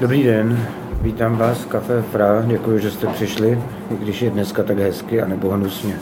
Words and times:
Dobrý 0.00 0.22
den, 0.22 0.66
vítám 1.02 1.36
vás 1.36 1.58
v 1.58 1.66
Café 1.66 2.02
Fra, 2.02 2.42
děkuji, 2.46 2.78
že 2.78 2.90
jste 2.90 3.06
přišli, 3.06 3.62
i 3.90 3.96
když 3.96 4.22
je 4.22 4.30
dneska 4.30 4.62
tak 4.62 4.78
hezky 4.78 5.22
a 5.22 5.26
nebo 5.26 5.50
hnusně. 5.50 5.98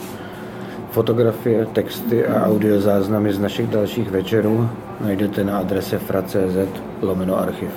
Fotografie, 0.91 1.65
texty 1.65 2.25
a 2.25 2.45
audiozáznamy 2.45 3.33
z 3.33 3.39
našich 3.39 3.67
dalších 3.67 4.09
večerů 4.09 4.69
najdete 5.01 5.43
na 5.43 5.57
adrese 5.57 5.99
fra.cz 5.99 6.81
lomeno 7.01 7.39
archiv. 7.39 7.69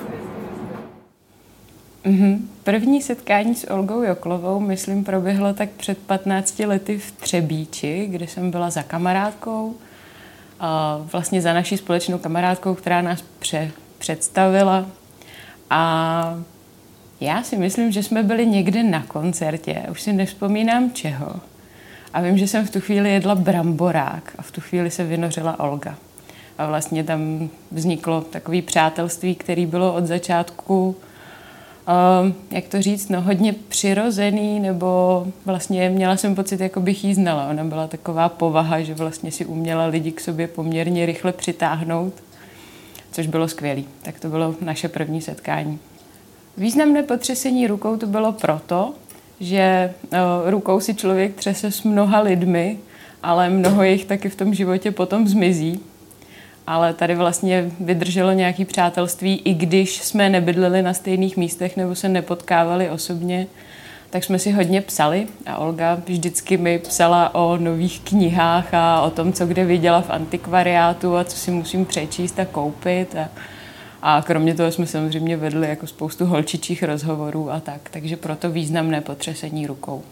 Mm-hmm. 2.05 2.39
První 2.63 3.01
setkání 3.01 3.55
s 3.55 3.69
Olgou 3.71 4.03
Joklovou, 4.03 4.59
myslím, 4.59 5.03
proběhlo 5.03 5.53
tak 5.53 5.69
před 5.69 5.97
15 5.97 6.59
lety 6.59 6.97
v 6.97 7.11
Třebíči, 7.11 8.07
kde 8.11 8.27
jsem 8.27 8.51
byla 8.51 8.69
za 8.69 8.83
kamarádkou, 8.83 9.75
a 10.59 10.99
vlastně 11.11 11.41
za 11.41 11.53
naší 11.53 11.77
společnou 11.77 12.17
kamarádkou, 12.17 12.75
která 12.75 13.01
nás 13.01 13.23
pře- 13.39 13.71
představila. 13.97 14.85
A 15.69 16.43
já 17.21 17.43
si 17.43 17.57
myslím, 17.57 17.91
že 17.91 18.03
jsme 18.03 18.23
byli 18.23 18.45
někde 18.45 18.83
na 18.83 19.03
koncertě, 19.03 19.83
už 19.91 20.01
si 20.01 20.13
nevzpomínám 20.13 20.91
čeho. 20.91 21.35
A 22.13 22.21
vím, 22.21 22.37
že 22.37 22.47
jsem 22.47 22.65
v 22.65 22.71
tu 22.71 22.81
chvíli 22.81 23.13
jedla 23.13 23.35
bramborák 23.35 24.33
a 24.37 24.41
v 24.41 24.51
tu 24.51 24.61
chvíli 24.61 24.91
se 24.91 25.03
vynořila 25.03 25.59
Olga. 25.59 25.95
A 26.57 26.67
vlastně 26.67 27.03
tam 27.03 27.49
vzniklo 27.71 28.21
takové 28.21 28.61
přátelství, 28.61 29.35
které 29.35 29.65
bylo 29.65 29.93
od 29.93 30.05
začátku 30.05 30.95
uh, 31.87 32.31
jak 32.51 32.67
to 32.67 32.81
říct, 32.81 33.09
no 33.09 33.21
hodně 33.21 33.53
přirozený, 33.67 34.59
nebo 34.59 35.27
vlastně 35.45 35.89
měla 35.89 36.17
jsem 36.17 36.35
pocit, 36.35 36.59
jako 36.59 36.81
bych 36.81 37.03
jí 37.03 37.13
znala. 37.13 37.49
Ona 37.49 37.63
byla 37.63 37.87
taková 37.87 38.29
povaha, 38.29 38.81
že 38.81 38.93
vlastně 38.93 39.31
si 39.31 39.45
uměla 39.45 39.85
lidi 39.85 40.11
k 40.11 40.21
sobě 40.21 40.47
poměrně 40.47 41.05
rychle 41.05 41.31
přitáhnout, 41.31 42.13
což 43.17 43.27
bylo 43.27 43.47
skvělé. 43.47 43.81
Tak 44.01 44.19
to 44.19 44.29
bylo 44.29 44.55
naše 44.61 44.87
první 44.87 45.21
setkání. 45.21 45.79
Významné 46.57 47.03
potřesení 47.03 47.67
rukou 47.67 47.97
to 47.97 48.05
bylo 48.05 48.31
proto, 48.31 48.93
že 49.39 49.93
uh, 50.03 50.19
rukou 50.49 50.79
si 50.79 50.95
člověk 50.95 51.35
třese 51.35 51.71
s 51.71 51.83
mnoha 51.83 52.19
lidmi, 52.19 52.77
ale 53.23 53.49
mnoho 53.49 53.83
jich 53.83 54.05
taky 54.05 54.29
v 54.29 54.35
tom 54.35 54.53
životě 54.53 54.91
potom 54.91 55.27
zmizí 55.27 55.79
ale 56.67 56.93
tady 56.93 57.15
vlastně 57.15 57.71
vydrželo 57.79 58.31
nějaké 58.31 58.65
přátelství, 58.65 59.41
i 59.45 59.53
když 59.53 60.03
jsme 60.03 60.29
nebydleli 60.29 60.81
na 60.81 60.93
stejných 60.93 61.37
místech 61.37 61.77
nebo 61.77 61.95
se 61.95 62.09
nepotkávali 62.09 62.89
osobně, 62.89 63.47
tak 64.09 64.23
jsme 64.23 64.39
si 64.39 64.51
hodně 64.51 64.81
psali 64.81 65.27
a 65.45 65.57
Olga 65.57 66.01
vždycky 66.05 66.57
mi 66.57 66.79
psala 66.79 67.35
o 67.35 67.57
nových 67.57 67.99
knihách 67.99 68.73
a 68.73 69.01
o 69.01 69.09
tom, 69.09 69.33
co 69.33 69.45
kde 69.45 69.65
viděla 69.65 70.01
v 70.01 70.09
antikvariátu 70.09 71.15
a 71.15 71.23
co 71.23 71.37
si 71.37 71.51
musím 71.51 71.85
přečíst 71.85 72.39
a 72.39 72.45
koupit. 72.45 73.15
A, 73.15 73.29
a 74.01 74.21
kromě 74.21 74.53
toho 74.55 74.71
jsme 74.71 74.87
samozřejmě 74.87 75.37
vedli 75.37 75.69
jako 75.69 75.87
spoustu 75.87 76.25
holčičích 76.25 76.83
rozhovorů 76.83 77.51
a 77.51 77.59
tak, 77.59 77.89
takže 77.91 78.17
proto 78.17 78.49
významné 78.49 79.01
potřesení 79.01 79.67
rukou. 79.67 80.03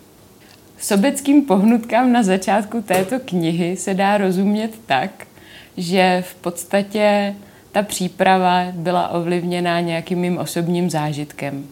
Sobeckým 0.80 1.42
pohnutkám 1.46 2.12
na 2.12 2.24
začátku 2.24 2.82
této 2.82 3.20
knihy 3.26 3.78
se 3.78 3.94
dá 3.94 4.18
rozumět 4.18 4.72
tak, 4.86 5.28
že 5.78 6.24
v 6.28 6.36
podstatě 6.36 7.36
ta 7.72 7.84
příprava 7.84 8.66
byla 8.72 9.08
ovlivněná 9.08 9.80
nějakým 9.80 10.20
mým 10.20 10.38
osobním 10.38 10.90
zážitkem. 10.90 11.66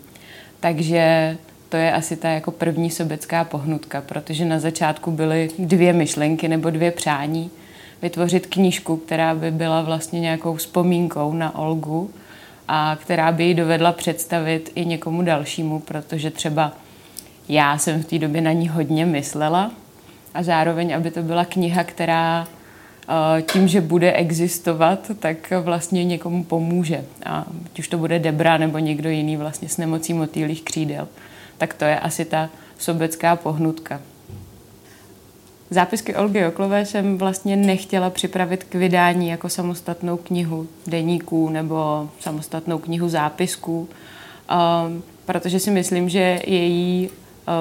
Takže 0.59 1.37
to 1.73 1.77
je 1.77 1.93
asi 1.93 2.15
ta 2.17 2.29
jako 2.29 2.51
první 2.51 2.89
sobecká 2.89 3.43
pohnutka, 3.43 4.01
protože 4.01 4.45
na 4.45 4.59
začátku 4.59 5.11
byly 5.11 5.49
dvě 5.59 5.93
myšlenky 5.93 6.47
nebo 6.47 6.69
dvě 6.69 6.91
přání. 6.91 7.49
Vytvořit 8.01 8.47
knížku, 8.47 8.97
která 8.97 9.35
by 9.35 9.51
byla 9.51 9.81
vlastně 9.81 10.19
nějakou 10.19 10.55
vzpomínkou 10.55 11.33
na 11.33 11.57
Olgu 11.57 12.11
a 12.67 12.97
která 13.01 13.31
by 13.31 13.43
ji 13.43 13.53
dovedla 13.53 13.91
představit 13.91 14.71
i 14.75 14.85
někomu 14.85 15.21
dalšímu, 15.21 15.79
protože 15.79 16.31
třeba 16.31 16.71
já 17.49 17.77
jsem 17.77 18.03
v 18.03 18.05
té 18.05 18.19
době 18.19 18.41
na 18.41 18.51
ní 18.51 18.67
hodně 18.67 19.05
myslela 19.05 19.71
a 20.33 20.43
zároveň, 20.43 20.95
aby 20.95 21.11
to 21.11 21.21
byla 21.21 21.45
kniha, 21.45 21.83
která 21.83 22.47
tím, 23.51 23.67
že 23.67 23.81
bude 23.81 24.13
existovat, 24.13 25.11
tak 25.19 25.53
vlastně 25.61 26.03
někomu 26.03 26.43
pomůže. 26.43 27.05
A 27.25 27.45
ať 27.65 27.79
už 27.79 27.87
to 27.87 27.97
bude 27.97 28.19
Debra 28.19 28.57
nebo 28.57 28.77
někdo 28.77 29.09
jiný 29.09 29.37
vlastně 29.37 29.69
s 29.69 29.77
nemocí 29.77 30.13
motýlých 30.13 30.63
křídel. 30.63 31.07
Tak 31.57 31.73
to 31.73 31.85
je 31.85 31.99
asi 31.99 32.25
ta 32.25 32.49
sobecká 32.77 33.35
pohnutka. 33.35 34.01
Zápisky 35.69 36.15
Olgy 36.15 36.45
Oklové 36.45 36.85
jsem 36.85 37.17
vlastně 37.17 37.55
nechtěla 37.55 38.09
připravit 38.09 38.63
k 38.63 38.75
vydání 38.75 39.29
jako 39.29 39.49
samostatnou 39.49 40.17
knihu 40.17 40.67
deníků 40.87 41.49
nebo 41.49 42.09
samostatnou 42.19 42.79
knihu 42.79 43.09
zápisků, 43.09 43.89
um, 44.87 45.03
protože 45.25 45.59
si 45.59 45.71
myslím, 45.71 46.09
že 46.09 46.39
její 46.45 47.09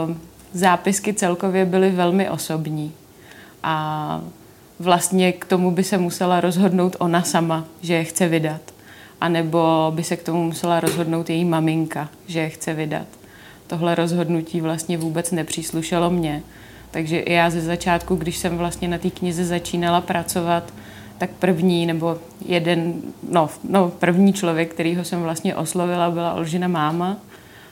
um, 0.07 0.21
zápisky 0.53 1.15
celkově 1.15 1.65
byly 1.65 1.91
velmi 1.91 2.31
osobní. 2.31 2.93
A 3.63 4.21
vlastně 4.79 5.33
k 5.33 5.45
tomu 5.45 5.71
by 5.71 5.85
se 5.85 5.99
musela 5.99 6.41
rozhodnout 6.41 6.97
ona 6.99 7.23
sama, 7.23 7.65
že 7.83 7.95
je 7.95 8.05
chce 8.05 8.29
vydat. 8.29 8.61
A 9.21 9.29
nebo 9.29 9.93
by 9.95 10.05
se 10.05 10.17
k 10.17 10.23
tomu 10.23 10.45
musela 10.45 10.81
rozhodnout 10.81 11.31
její 11.31 11.45
maminka, 11.45 12.09
že 12.27 12.41
je 12.41 12.49
chce 12.49 12.75
vydat. 12.75 13.07
Tohle 13.67 13.95
rozhodnutí 13.95 14.61
vlastně 14.61 14.99
vůbec 14.99 15.31
nepříslušelo 15.31 16.11
mně. 16.11 16.43
Takže 16.91 17.19
i 17.19 17.33
já 17.33 17.51
ze 17.51 17.61
začátku, 17.61 18.17
když 18.17 18.37
jsem 18.37 18.59
vlastně 18.59 18.89
na 18.89 18.99
té 18.99 19.11
knize 19.11 19.45
začínala 19.45 20.01
pracovat, 20.01 20.73
tak 21.19 21.31
první 21.31 21.87
nebo 21.87 22.19
jeden, 22.47 22.95
no, 23.31 23.51
no 23.69 23.89
první 23.89 24.33
člověk, 24.33 24.71
kterýho 24.75 25.05
jsem 25.05 25.23
vlastně 25.23 25.55
oslovila, 25.55 26.11
byla 26.11 26.35
Olžina 26.35 26.69
máma 26.69 27.17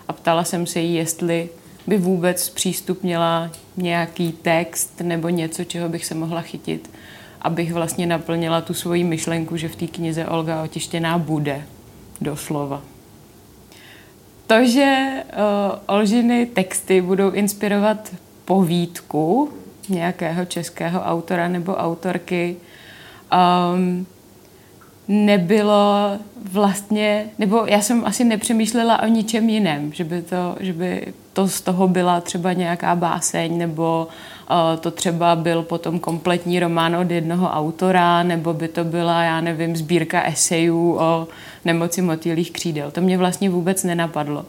a 0.09 0.13
ptala 0.13 0.45
jsem 0.45 0.67
se 0.67 0.81
jí, 0.81 0.95
jestli 0.95 1.49
by 1.87 1.99
vůbec 1.99 2.49
přístupnila 2.49 3.51
nějaký 3.77 4.33
text 4.33 5.01
nebo 5.01 5.29
něco, 5.29 5.65
čeho 5.65 5.89
bych 5.89 6.07
se 6.07 6.15
mohla 6.15 6.41
chytit, 6.41 6.91
abych 7.43 7.73
vlastně 7.73 8.07
naplnila 8.07 8.61
tu 8.61 8.75
svoji 8.75 9.05
myšlenku, 9.05 9.57
že 9.57 9.69
v 9.69 9.77
té 9.77 9.87
knize 9.87 10.27
Olga 10.27 10.63
otištěná 10.63 11.19
bude, 11.19 11.63
doslova. 12.21 12.83
To, 14.51 14.65
že 14.65 15.09
uh, 15.23 15.97
Olžiny 15.97 16.47
texty 16.47 17.01
budou 17.01 17.31
inspirovat 17.31 18.11
povídku 18.45 19.51
nějakého 19.89 20.45
českého 20.45 21.01
autora 21.01 21.49
nebo 21.49 21.75
autorky, 21.75 22.57
um, 23.75 24.07
nebylo 25.09 26.11
vlastně, 26.53 27.27
nebo 27.39 27.65
já 27.67 27.81
jsem 27.81 28.05
asi 28.05 28.25
nepřemýšlela 28.25 29.03
o 29.03 29.07
ničem 29.07 29.49
jiném, 29.49 29.93
že 29.93 30.05
by 30.05 30.23
to, 30.23 30.57
že 30.61 30.73
by 30.73 31.13
to 31.33 31.49
z 31.49 31.61
toho 31.61 31.89
byla 31.89 32.21
třeba 32.21 32.53
nějaká 32.53 32.95
báseň, 32.95 33.59
nebo 33.59 34.09
uh, 34.51 34.81
to 34.81 34.91
třeba 34.91 35.37
byl 35.37 35.63
potom 35.63 35.99
kompletní 35.99 36.61
román 36.61 36.97
od 36.97 37.11
jednoho 37.11 37.51
autora, 37.51 38.23
nebo 38.23 38.55
by 38.55 38.69
to 38.69 38.85
byla, 38.85 39.23
já 39.23 39.41
nevím, 39.41 39.77
sbírka 39.77 40.23
esejů 40.23 40.97
o 41.01 41.29
nemoci 41.65 42.03
motýlých 42.03 42.51
křídel. 42.51 42.91
To 42.91 43.01
mě 43.01 43.19
vlastně 43.19 43.51
vůbec 43.51 43.85
nenapadlo. 43.85 44.47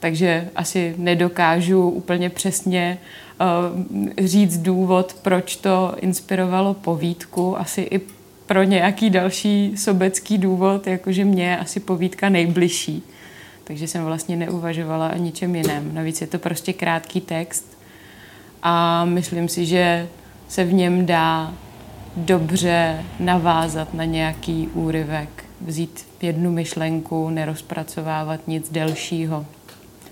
Takže 0.00 0.48
asi 0.56 0.94
nedokážu 0.98 1.88
úplně 1.88 2.30
přesně 2.30 2.98
uh, 3.40 4.26
říct 4.26 4.58
důvod, 4.58 5.16
proč 5.22 5.56
to 5.56 5.94
inspirovalo 6.00 6.74
povídku. 6.74 7.58
Asi 7.60 7.80
i 7.80 8.00
pro 8.46 8.62
nějaký 8.62 9.10
další 9.10 9.76
sobecký 9.76 10.38
důvod, 10.38 10.86
jakože 10.86 11.24
mě 11.24 11.44
je 11.44 11.58
asi 11.58 11.80
povídka 11.80 12.28
nejbližší. 12.28 13.02
Takže 13.64 13.88
jsem 13.88 14.04
vlastně 14.04 14.36
neuvažovala 14.36 15.12
o 15.12 15.18
ničem 15.18 15.56
jiném. 15.56 15.94
Navíc 15.94 16.20
je 16.20 16.26
to 16.26 16.38
prostě 16.38 16.72
krátký 16.72 17.20
text 17.20 17.78
a 18.62 19.04
myslím 19.04 19.48
si, 19.48 19.66
že 19.66 20.08
se 20.48 20.64
v 20.64 20.72
něm 20.72 21.06
dá 21.06 21.54
dobře 22.16 23.04
navázat 23.20 23.94
na 23.94 24.04
nějaký 24.04 24.68
úryvek, 24.74 25.43
vzít 25.64 26.06
jednu 26.22 26.52
myšlenku, 26.52 27.30
nerozpracovávat 27.30 28.48
nic 28.48 28.70
delšího. 28.70 29.46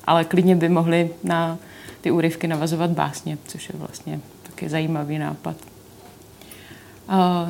Ale 0.04 0.24
klidně 0.24 0.56
by 0.56 0.68
mohly 0.68 1.10
na 1.24 1.58
ty 2.00 2.10
úryvky 2.10 2.48
navazovat 2.48 2.90
básně, 2.90 3.38
což 3.46 3.68
je 3.68 3.74
vlastně 3.78 4.20
taky 4.42 4.68
zajímavý 4.68 5.18
nápad. 5.18 5.56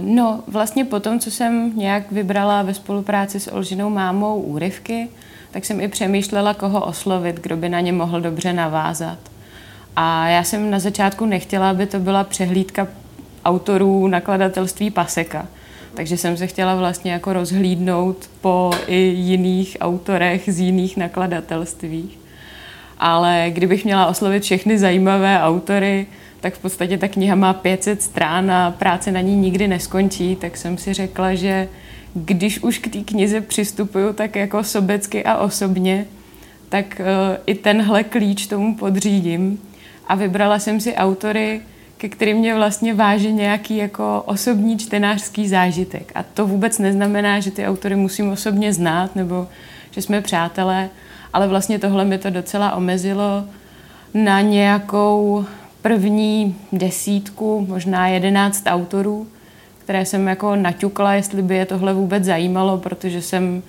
No, 0.01 0.43
vlastně 0.47 0.85
po 0.85 1.01
tom, 1.01 1.21
co 1.21 1.31
jsem 1.31 1.79
nějak 1.79 2.13
vybrala 2.13 2.63
ve 2.63 2.75
spolupráci 2.75 3.41
s 3.41 3.53
Olžinou 3.53 3.91
mámou 3.91 4.41
úryvky, 4.41 5.09
tak 5.51 5.65
jsem 5.65 5.81
i 5.81 5.89
přemýšlela, 5.89 6.55
koho 6.55 6.87
oslovit, 6.87 7.41
kdo 7.41 7.57
by 7.57 7.69
na 7.69 7.81
ně 7.81 7.93
mohl 7.93 8.21
dobře 8.21 8.53
navázat. 8.53 9.19
A 9.97 10.29
já 10.29 10.45
jsem 10.45 10.71
na 10.71 10.79
začátku 10.79 11.27
nechtěla, 11.27 11.71
aby 11.71 11.87
to 11.87 11.99
byla 11.99 12.25
přehlídka 12.25 12.89
autorů 13.45 14.09
nakladatelství 14.09 14.91
Paseka. 14.91 15.47
Takže 15.95 16.17
jsem 16.17 16.37
se 16.37 16.47
chtěla 16.47 16.75
vlastně 16.75 17.13
jako 17.13 17.33
rozhlídnout 17.33 18.31
po 18.41 18.71
i 18.87 18.97
jiných 18.97 19.77
autorech 19.81 20.43
z 20.47 20.61
jiných 20.61 20.97
nakladatelství. 20.97 22.11
Ale 22.99 23.47
kdybych 23.51 23.85
měla 23.85 24.07
oslovit 24.07 24.43
všechny 24.43 24.79
zajímavé 24.79 25.43
autory, 25.43 26.07
tak 26.41 26.55
v 26.55 26.59
podstatě 26.59 26.99
ta 26.99 27.09
kniha 27.09 27.35
má 27.35 27.53
500 27.53 28.03
strán 28.03 28.51
a 28.51 28.71
práce 28.71 29.13
na 29.13 29.21
ní 29.21 29.37
nikdy 29.37 29.69
neskončí, 29.69 30.37
tak 30.37 30.57
jsem 30.57 30.79
si 30.79 30.93
řekla, 30.93 31.35
že 31.35 31.69
když 32.15 32.59
už 32.63 32.79
k 32.79 32.93
té 32.93 32.99
knize 32.99 33.41
přistupuju 33.41 34.13
tak 34.13 34.37
jako 34.37 34.65
sobecky 34.65 35.25
a 35.25 35.37
osobně, 35.37 36.07
tak 36.69 37.01
uh, 37.01 37.37
i 37.47 37.55
tenhle 37.55 38.05
klíč 38.05 38.47
tomu 38.47 38.77
podřídím. 38.77 39.59
A 40.09 40.15
vybrala 40.15 40.59
jsem 40.59 40.81
si 40.81 40.95
autory, 40.95 41.61
ke 42.03 42.09
kterým 42.09 42.37
mě 42.37 42.55
vlastně 42.55 42.95
váže 42.95 43.33
nějaký 43.33 43.77
jako 43.77 44.23
osobní 44.27 44.79
čtenářský 44.79 45.49
zážitek. 45.49 46.13
A 46.15 46.23
to 46.23 46.47
vůbec 46.47 46.79
neznamená, 46.79 47.41
že 47.41 47.51
ty 47.51 47.67
autory 47.67 47.97
musím 47.97 48.31
osobně 48.31 48.73
znát 48.73 49.17
nebo 49.17 49.49
že 49.91 50.03
jsme 50.03 50.21
přátelé, 50.21 50.89
ale 51.33 51.49
vlastně 51.49 51.79
tohle 51.79 52.05
mi 52.05 52.19
to 52.19 52.31
docela 52.31 52.75
omezilo 52.75 53.45
na 54.15 54.41
nějakou 54.41 55.45
první 55.83 56.57
desítku, 56.73 57.67
možná 57.69 58.09
jedenáct 58.09 58.63
autorů, 58.67 59.27
které 59.79 60.05
jsem 60.05 60.29
jako 60.29 60.57
naťukla, 60.57 61.15
jestli 61.15 61.43
by 61.43 61.57
je 61.57 61.67
tohle 61.67 61.95
vůbec 61.95 62.25
zajímalo, 62.25 62.79
protože 62.79 63.23
jsem 63.23 63.63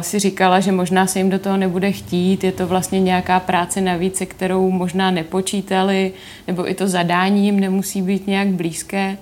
si 0.00 0.18
říkala, 0.18 0.60
že 0.60 0.72
možná 0.72 1.06
se 1.06 1.18
jim 1.18 1.30
do 1.30 1.38
toho 1.38 1.56
nebude 1.56 1.92
chtít, 1.92 2.44
je 2.44 2.52
to 2.52 2.66
vlastně 2.66 3.00
nějaká 3.00 3.40
práce 3.40 3.80
navíc, 3.80 4.22
kterou 4.28 4.70
možná 4.70 5.10
nepočítali, 5.10 6.12
nebo 6.46 6.70
i 6.70 6.74
to 6.74 6.88
zadání 6.88 7.44
jim 7.44 7.60
nemusí 7.60 8.02
být 8.02 8.26
nějak 8.26 8.48
blízké. 8.48 9.18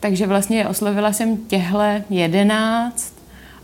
Takže 0.00 0.26
vlastně 0.26 0.68
oslovila 0.68 1.12
jsem 1.12 1.36
těhle 1.36 2.04
jedenáct 2.10 3.14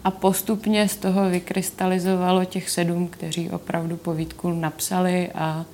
a 0.04 0.10
postupně 0.10 0.88
z 0.88 0.96
toho 0.96 1.30
vykrystalizovalo 1.30 2.44
těch 2.44 2.70
sedm, 2.70 3.08
kteří 3.08 3.50
opravdu 3.50 3.96
povídku 3.96 4.52
napsali 4.52 5.30
a, 5.34 5.64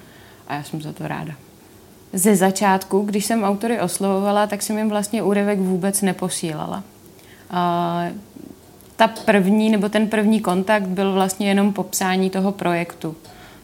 a 0.49 0.55
já 0.55 0.62
jsem 0.62 0.82
za 0.82 0.93
to 0.93 1.09
ráda. 1.09 1.32
Ze 2.12 2.37
začátku, 2.37 3.00
když 3.00 3.25
jsem 3.25 3.44
autory 3.44 3.81
oslovovala, 3.81 4.47
tak 4.47 4.62
jsem 4.62 4.79
jim 4.79 4.88
vlastně 4.88 5.23
úryvek 5.23 5.59
vůbec 5.59 6.03
neposílala. 6.03 6.85
A 7.50 8.05
ta 8.99 9.09
první, 9.09 9.71
nebo 9.71 9.89
ten 9.89 10.09
první 10.09 10.41
kontakt 10.41 10.87
byl 10.87 11.12
vlastně 11.12 11.49
jenom 11.49 11.73
popsání 11.73 12.31
toho 12.31 12.53
projektu, 12.53 13.17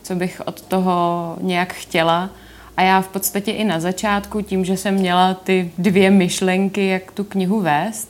co 0.03 0.15
bych 0.15 0.43
od 0.45 0.61
toho 0.61 1.37
nějak 1.41 1.73
chtěla. 1.73 2.31
A 2.77 2.83
já 2.83 3.01
v 3.01 3.09
podstatě 3.09 3.51
i 3.51 3.65
na 3.65 3.81
začátku, 3.81 4.41
tím, 4.41 4.65
že 4.65 4.77
jsem 4.77 4.95
měla 4.95 5.35
ty 5.35 5.71
dvě 5.79 6.11
myšlenky, 6.11 6.87
jak 6.87 7.13
tu 7.13 7.25
knihu 7.25 7.61
vést, 7.61 8.09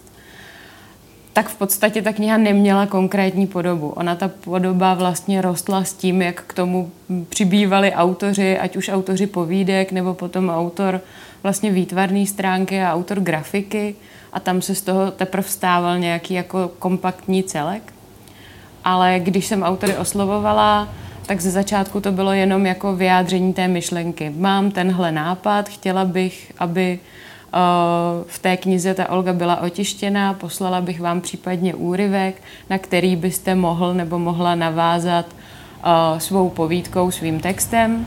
tak 1.32 1.48
v 1.48 1.56
podstatě 1.56 2.02
ta 2.02 2.12
kniha 2.12 2.36
neměla 2.36 2.86
konkrétní 2.86 3.46
podobu. 3.46 3.88
Ona 3.88 4.14
ta 4.14 4.28
podoba 4.28 4.94
vlastně 4.94 5.42
rostla 5.42 5.84
s 5.84 5.92
tím, 5.92 6.22
jak 6.22 6.42
k 6.42 6.52
tomu 6.52 6.90
přibývali 7.28 7.92
autoři, 7.92 8.58
ať 8.58 8.76
už 8.76 8.88
autoři 8.88 9.26
povídek, 9.26 9.92
nebo 9.92 10.14
potom 10.14 10.50
autor 10.50 11.00
vlastně 11.42 11.70
výtvarné 11.70 12.26
stránky 12.26 12.82
a 12.82 12.94
autor 12.94 13.20
grafiky 13.20 13.94
a 14.34 14.40
tam 14.40 14.62
se 14.62 14.74
z 14.74 14.82
toho 14.82 15.10
teprve 15.10 15.42
vstával 15.42 15.98
nějaký 15.98 16.34
jako 16.34 16.70
kompaktní 16.78 17.42
celek. 17.42 17.92
Ale 18.84 19.20
když 19.20 19.46
jsem 19.46 19.62
autory 19.62 19.96
oslovovala, 19.96 20.88
tak 21.26 21.40
ze 21.40 21.50
začátku 21.50 22.00
to 22.00 22.12
bylo 22.12 22.32
jenom 22.32 22.66
jako 22.66 22.96
vyjádření 22.96 23.52
té 23.52 23.68
myšlenky. 23.68 24.32
Mám 24.36 24.70
tenhle 24.70 25.12
nápad, 25.12 25.68
chtěla 25.68 26.04
bych, 26.04 26.52
aby 26.58 26.98
v 28.26 28.38
té 28.38 28.56
knize 28.56 28.94
ta 28.94 29.10
Olga 29.10 29.32
byla 29.32 29.60
otištěná, 29.60 30.34
poslala 30.34 30.80
bych 30.80 31.00
vám 31.00 31.20
případně 31.20 31.74
úryvek, 31.74 32.42
na 32.70 32.78
který 32.78 33.16
byste 33.16 33.54
mohl 33.54 33.94
nebo 33.94 34.18
mohla 34.18 34.54
navázat 34.54 35.26
svou 36.18 36.48
povídkou, 36.50 37.10
svým 37.10 37.40
textem 37.40 38.06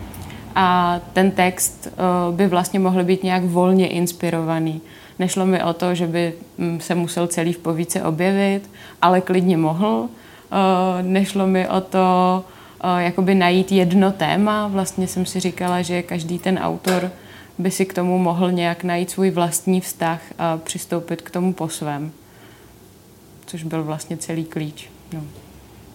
a 0.56 1.00
ten 1.14 1.32
text 1.32 1.88
by 2.32 2.48
vlastně 2.48 2.80
mohl 2.80 3.04
být 3.04 3.24
nějak 3.24 3.44
volně 3.44 3.88
inspirovaný. 3.88 4.82
Nešlo 5.20 5.46
mi 5.46 5.64
o 5.64 5.74
to, 5.74 5.96
že 5.96 6.08
by 6.08 6.34
mm, 6.58 6.80
se 6.80 6.96
musel 6.96 7.28
celý 7.28 7.54
v 7.54 7.58
povídce 7.58 8.04
objevit, 8.04 8.70
ale 9.02 9.22
klidně 9.22 9.58
mohl. 9.58 10.10
Nešlo 11.02 11.48
mi 11.48 11.68
o 11.68 11.82
to, 11.82 12.46
jakoby 12.98 13.36
najít 13.36 13.72
jedno 13.72 14.12
téma. 14.12 14.68
Vlastně 14.68 15.08
jsem 15.08 15.26
si 15.26 15.40
říkala, 15.40 15.82
že 15.82 16.04
každý 16.04 16.40
ten 16.40 16.58
autor 16.58 17.12
by 17.58 17.72
si 17.72 17.86
k 17.86 17.94
tomu 17.94 18.18
mohl 18.18 18.52
nějak 18.52 18.84
najít 18.84 19.10
svůj 19.10 19.30
vlastní 19.30 19.82
vztah 19.82 20.22
a 20.38 20.58
přistoupit 20.58 21.22
k 21.22 21.30
tomu 21.30 21.54
po 21.54 21.70
svém. 21.70 22.12
Což 23.46 23.64
byl 23.64 23.84
vlastně 23.84 24.18
celý 24.18 24.46
klíč. 24.46 24.90
No. 25.14 25.24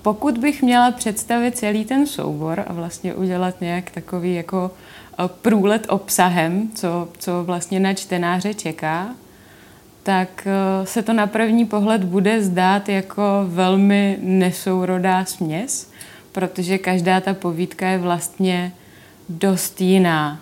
Pokud 0.03 0.39
bych 0.39 0.63
měla 0.63 0.91
představit 0.91 1.59
celý 1.59 1.85
ten 1.85 2.07
soubor 2.07 2.65
a 2.67 2.73
vlastně 2.73 3.15
udělat 3.15 3.61
nějak 3.61 3.91
takový 3.91 4.35
jako 4.35 4.71
eh, 4.71 5.29
průlet 5.43 5.87
obsahem, 5.89 6.71
co, 6.75 7.09
co 7.19 7.45
vlastně 7.45 7.81
na 7.81 7.95
čtenáře 7.95 8.55
čeká, 8.55 9.09
tak 10.03 10.47
eh, 10.47 10.87
se 10.87 11.03
to 11.03 11.13
na 11.13 11.27
první 11.27 11.65
pohled 11.65 12.05
bude 12.05 12.43
zdát 12.43 12.89
jako 12.89 13.23
velmi 13.47 14.19
nesourodá 14.21 15.25
směs, 15.25 15.91
protože 16.33 16.79
každá 16.79 17.21
ta 17.21 17.35
povídka 17.35 17.89
je 17.89 17.99
vlastně 17.99 18.73
dost 19.29 19.81
jiná 19.81 20.41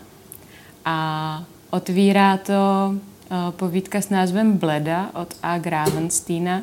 a 0.85 1.45
otvírá 1.71 2.37
to 2.37 2.53
eh, 2.95 3.35
povídka 3.51 4.01
s 4.01 4.11
názvem 4.11 4.59
Bleda 4.59 5.11
od 5.15 5.35
A. 5.43 5.59
Gravensteina, 5.59 6.63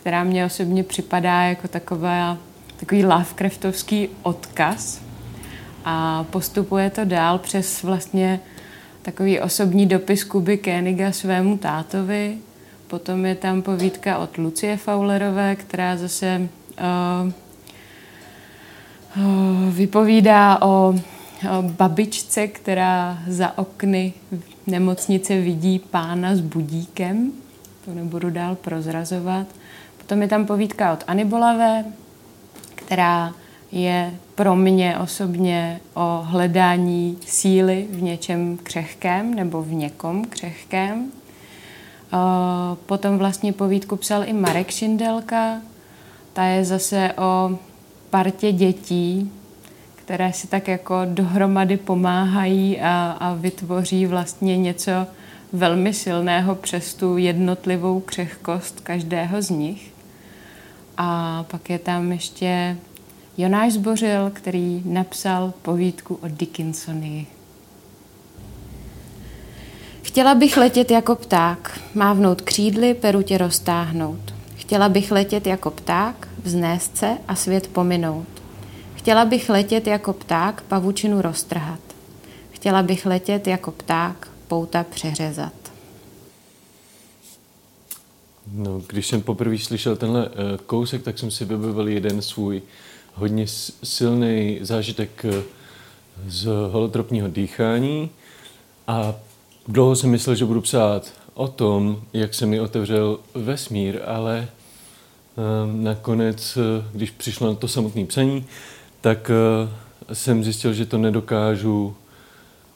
která 0.00 0.24
mě 0.24 0.44
osobně 0.44 0.84
připadá 0.84 1.42
jako 1.42 1.68
taková, 1.68 2.38
takový 2.76 3.04
Lovecraftovský 3.04 4.08
odkaz. 4.22 5.00
A 5.84 6.24
postupuje 6.30 6.90
to 6.90 7.04
dál 7.04 7.38
přes 7.38 7.82
vlastně 7.82 8.40
takový 9.02 9.40
osobní 9.40 9.86
dopis 9.86 10.24
Kuby 10.24 10.58
Koeniga 10.58 11.12
svému 11.12 11.58
tátovi. 11.58 12.38
Potom 12.86 13.26
je 13.26 13.34
tam 13.34 13.62
povídka 13.62 14.18
od 14.18 14.38
Lucie 14.38 14.76
Fowlerové, 14.76 15.56
která 15.56 15.96
zase 15.96 16.48
uh, 16.80 17.32
uh, 19.24 19.74
vypovídá 19.74 20.62
o 20.62 20.94
babičce, 21.60 22.46
která 22.46 23.18
za 23.28 23.58
okny 23.58 24.12
nemocnice 24.66 25.40
vidí 25.40 25.78
pána 25.78 26.36
s 26.36 26.40
budíkem. 26.40 27.32
To 27.88 27.94
nebudu 27.94 28.30
dál 28.30 28.54
prozrazovat. 28.54 29.46
Potom 29.98 30.22
je 30.22 30.28
tam 30.28 30.46
povídka 30.46 30.92
od 30.92 31.04
Anibolavé, 31.06 31.84
která 32.74 33.32
je 33.72 34.14
pro 34.34 34.56
mě 34.56 34.98
osobně 34.98 35.80
o 35.94 36.22
hledání 36.24 37.18
síly 37.26 37.86
v 37.90 38.02
něčem 38.02 38.58
křehkém 38.62 39.34
nebo 39.34 39.62
v 39.62 39.72
někom 39.72 40.24
křehkém. 40.24 41.12
Potom 42.86 43.18
vlastně 43.18 43.52
povídku 43.52 43.96
psal 43.96 44.24
i 44.24 44.32
Marek 44.32 44.70
Šindelka. 44.70 45.60
Ta 46.32 46.44
je 46.44 46.64
zase 46.64 47.12
o 47.18 47.58
partě 48.10 48.52
dětí, 48.52 49.32
které 49.94 50.32
si 50.32 50.46
tak 50.46 50.68
jako 50.68 51.00
dohromady 51.04 51.76
pomáhají 51.76 52.80
a, 52.80 53.16
a 53.20 53.34
vytvoří 53.34 54.06
vlastně 54.06 54.56
něco 54.56 54.92
velmi 55.52 55.94
silného 55.94 56.54
přes 56.54 56.94
tu 56.94 57.16
jednotlivou 57.16 58.00
křehkost 58.00 58.80
každého 58.80 59.42
z 59.42 59.50
nich. 59.50 59.92
A 60.96 61.44
pak 61.50 61.70
je 61.70 61.78
tam 61.78 62.12
ještě 62.12 62.76
Jonáš 63.38 63.72
Zbořil, 63.72 64.30
který 64.34 64.82
napsal 64.84 65.52
povídku 65.62 66.14
o 66.14 66.28
Dickinsonovi. 66.28 67.26
Chtěla 70.02 70.34
bych 70.34 70.56
letět 70.56 70.90
jako 70.90 71.14
pták, 71.14 71.80
mávnout 71.94 72.40
křídly, 72.40 72.94
peru 72.94 73.22
tě 73.22 73.38
roztáhnout. 73.38 74.34
Chtěla 74.56 74.88
bych 74.88 75.10
letět 75.10 75.46
jako 75.46 75.70
pták, 75.70 76.28
vznést 76.42 76.96
se 76.96 77.18
a 77.28 77.34
svět 77.34 77.68
pominout. 77.68 78.28
Chtěla 78.94 79.24
bych 79.24 79.48
letět 79.48 79.86
jako 79.86 80.12
pták, 80.12 80.62
pavučinu 80.62 81.22
roztrhat. 81.22 81.80
Chtěla 82.50 82.82
bych 82.82 83.06
letět 83.06 83.46
jako 83.46 83.70
pták, 83.70 84.28
pouta 84.48 84.84
přeřezat. 84.84 85.52
No, 88.52 88.82
když 88.86 89.06
jsem 89.06 89.22
poprvé 89.22 89.58
slyšel 89.58 89.96
tenhle 89.96 90.28
uh, 90.28 90.34
kousek, 90.66 91.02
tak 91.02 91.18
jsem 91.18 91.30
si 91.30 91.44
vybavil 91.44 91.88
jeden 91.88 92.22
svůj 92.22 92.62
hodně 93.14 93.46
silný 93.82 94.58
zážitek 94.60 95.26
uh, 95.28 95.42
z 96.26 96.46
holotropního 96.70 97.28
dýchání 97.28 98.10
a 98.86 99.14
dlouho 99.68 99.96
jsem 99.96 100.10
myslel, 100.10 100.36
že 100.36 100.44
budu 100.44 100.60
psát 100.60 101.12
o 101.34 101.48
tom, 101.48 102.02
jak 102.12 102.34
se 102.34 102.46
mi 102.46 102.60
otevřel 102.60 103.18
vesmír, 103.34 104.00
ale 104.06 104.48
uh, 105.36 105.82
nakonec, 105.82 106.58
když 106.92 107.10
přišlo 107.10 107.48
na 107.48 107.54
to 107.54 107.68
samotné 107.68 108.06
psaní, 108.06 108.46
tak 109.00 109.30
jsem 110.12 110.44
zjistil, 110.44 110.72
že 110.72 110.86
to 110.86 110.98
nedokážu 110.98 111.96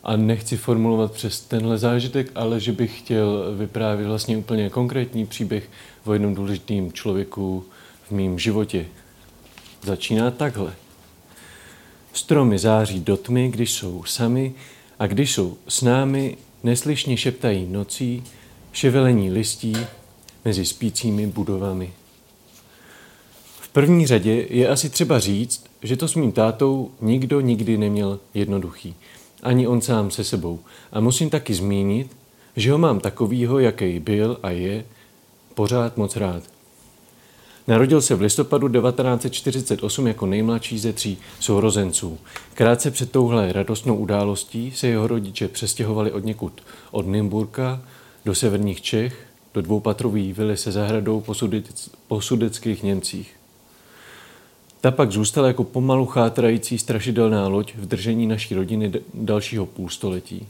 a 0.02 0.16
nechci 0.16 0.56
formulovat 0.56 1.12
přes 1.12 1.40
tenhle 1.40 1.78
zážitek, 1.78 2.30
ale 2.34 2.60
že 2.60 2.72
bych 2.72 2.98
chtěl 2.98 3.54
vyprávět 3.56 4.08
vlastně 4.08 4.36
úplně 4.36 4.70
konkrétní 4.70 5.26
příběh 5.26 5.70
o 6.04 6.12
jednom 6.12 6.34
důležitým 6.34 6.92
člověku 6.92 7.64
v 8.08 8.10
mém 8.10 8.38
životě. 8.38 8.86
Začíná 9.82 10.30
takhle. 10.30 10.74
Stromy 12.12 12.58
září 12.58 13.00
do 13.00 13.16
tmy, 13.16 13.48
když 13.48 13.72
jsou 13.72 14.04
sami 14.04 14.54
a 14.98 15.06
když 15.06 15.32
jsou 15.32 15.56
s 15.68 15.82
námi, 15.82 16.36
neslyšně 16.62 17.16
šeptají 17.16 17.66
nocí, 17.70 18.22
ševelení 18.72 19.30
listí 19.30 19.76
mezi 20.44 20.64
spícími 20.64 21.26
budovami 21.26 21.92
první 23.72 24.06
řadě 24.06 24.46
je 24.50 24.68
asi 24.68 24.90
třeba 24.90 25.18
říct, 25.18 25.64
že 25.82 25.96
to 25.96 26.08
s 26.08 26.14
mým 26.14 26.32
tátou 26.32 26.90
nikdo 27.00 27.40
nikdy 27.40 27.78
neměl 27.78 28.20
jednoduchý. 28.34 28.94
Ani 29.42 29.66
on 29.66 29.80
sám 29.80 30.10
se 30.10 30.24
sebou. 30.24 30.60
A 30.92 31.00
musím 31.00 31.30
taky 31.30 31.54
zmínit, 31.54 32.16
že 32.56 32.72
ho 32.72 32.78
mám 32.78 33.00
takovýho, 33.00 33.58
jaký 33.58 33.98
byl 33.98 34.38
a 34.42 34.50
je, 34.50 34.84
pořád 35.54 35.96
moc 35.96 36.16
rád. 36.16 36.42
Narodil 37.68 38.02
se 38.02 38.14
v 38.14 38.20
listopadu 38.20 38.68
1948 38.68 40.06
jako 40.06 40.26
nejmladší 40.26 40.78
ze 40.78 40.92
tří 40.92 41.18
sourozenců. 41.40 42.18
Krátce 42.54 42.90
před 42.90 43.12
touhle 43.12 43.52
radostnou 43.52 43.96
událostí 43.96 44.70
se 44.70 44.86
jeho 44.86 45.06
rodiče 45.06 45.48
přestěhovali 45.48 46.12
od 46.12 46.24
někud 46.24 46.62
od 46.90 47.06
Nymburka 47.06 47.82
do 48.24 48.34
severních 48.34 48.82
Čech, 48.82 49.26
do 49.54 49.62
dvoupatrový 49.62 50.32
vily 50.32 50.56
se 50.56 50.72
zahradou 50.72 51.20
po, 51.20 51.34
sudec, 51.34 51.90
po 52.08 52.20
sudeckých 52.20 52.82
Němcích. 52.82 53.41
Ta 54.82 54.90
pak 54.90 55.12
zůstala 55.12 55.46
jako 55.46 55.64
pomalu 55.64 56.06
chátrající 56.06 56.78
strašidelná 56.78 57.48
loď 57.48 57.74
v 57.74 57.86
držení 57.86 58.26
naší 58.26 58.54
rodiny 58.54 58.92
dalšího 59.14 59.66
půlstoletí 59.66 60.46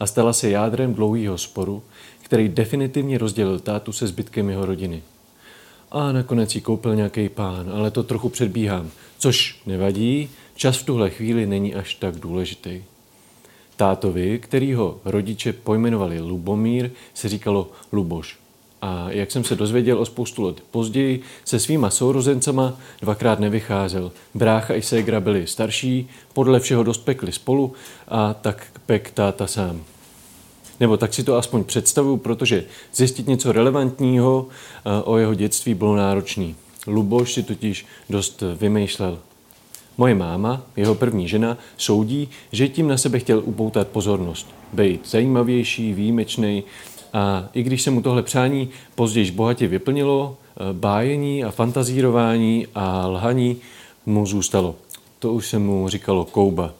a 0.00 0.06
stala 0.06 0.32
se 0.32 0.50
jádrem 0.50 0.94
dlouhého 0.94 1.38
sporu, 1.38 1.82
který 2.22 2.48
definitivně 2.48 3.18
rozdělil 3.18 3.60
tátu 3.60 3.92
se 3.92 4.06
zbytkem 4.06 4.50
jeho 4.50 4.66
rodiny. 4.66 5.02
A 5.90 6.12
nakonec 6.12 6.54
ji 6.54 6.60
koupil 6.60 6.94
nějaký 6.94 7.28
pán, 7.28 7.70
ale 7.74 7.90
to 7.90 8.02
trochu 8.02 8.28
předbíhám, 8.28 8.90
což 9.18 9.60
nevadí, 9.66 10.28
čas 10.54 10.76
v 10.76 10.86
tuhle 10.86 11.10
chvíli 11.10 11.46
není 11.46 11.74
až 11.74 11.94
tak 11.94 12.16
důležitý. 12.16 12.82
Tátovi, 13.76 14.38
který 14.38 14.74
ho 14.74 15.00
rodiče 15.04 15.52
pojmenovali 15.52 16.20
Lubomír, 16.20 16.90
se 17.14 17.28
říkalo 17.28 17.70
Luboš. 17.92 18.41
A 18.82 19.06
jak 19.10 19.30
jsem 19.30 19.44
se 19.44 19.56
dozvěděl 19.56 19.98
o 19.98 20.04
spoustu 20.04 20.42
let 20.42 20.60
později, 20.70 21.20
se 21.44 21.60
svýma 21.60 21.90
sourozencema 21.90 22.78
dvakrát 23.00 23.40
nevycházel. 23.40 24.12
Brácha 24.34 24.74
i 24.74 24.82
ségra 24.82 25.20
byli 25.20 25.46
starší, 25.46 26.08
podle 26.32 26.60
všeho 26.60 26.82
dost 26.82 26.98
pekli 26.98 27.32
spolu 27.32 27.72
a 28.08 28.34
tak 28.34 28.66
pek 28.86 29.10
táta 29.10 29.46
sám. 29.46 29.84
Nebo 30.80 30.96
tak 30.96 31.14
si 31.14 31.24
to 31.24 31.36
aspoň 31.36 31.64
představuju, 31.64 32.16
protože 32.16 32.64
zjistit 32.94 33.26
něco 33.26 33.52
relevantního 33.52 34.46
eh, 34.48 35.02
o 35.02 35.16
jeho 35.16 35.34
dětství 35.34 35.74
bylo 35.74 35.96
náročný. 35.96 36.56
Luboš 36.86 37.32
si 37.32 37.42
totiž 37.42 37.86
dost 38.10 38.42
vymýšlel. 38.60 39.18
Moje 39.98 40.14
máma, 40.14 40.62
jeho 40.76 40.94
první 40.94 41.28
žena, 41.28 41.58
soudí, 41.76 42.28
že 42.52 42.68
tím 42.68 42.88
na 42.88 42.96
sebe 42.96 43.18
chtěl 43.18 43.42
upoutat 43.44 43.88
pozornost. 43.88 44.46
Být 44.72 45.08
zajímavější, 45.08 45.92
výjimečný 45.92 46.62
a 47.12 47.48
i 47.54 47.62
když 47.62 47.82
se 47.82 47.90
mu 47.90 48.02
tohle 48.02 48.22
přání 48.22 48.68
později 48.94 49.30
bohatě 49.30 49.68
vyplnilo, 49.68 50.36
eh, 50.36 50.72
bájení 50.72 51.44
a 51.44 51.50
fantazírování 51.50 52.66
a 52.74 53.06
lhaní 53.06 53.56
mu 54.06 54.26
zůstalo. 54.26 54.74
To 55.18 55.32
už 55.32 55.48
se 55.48 55.58
mu 55.58 55.88
říkalo 55.88 56.24
kouba. 56.24 56.74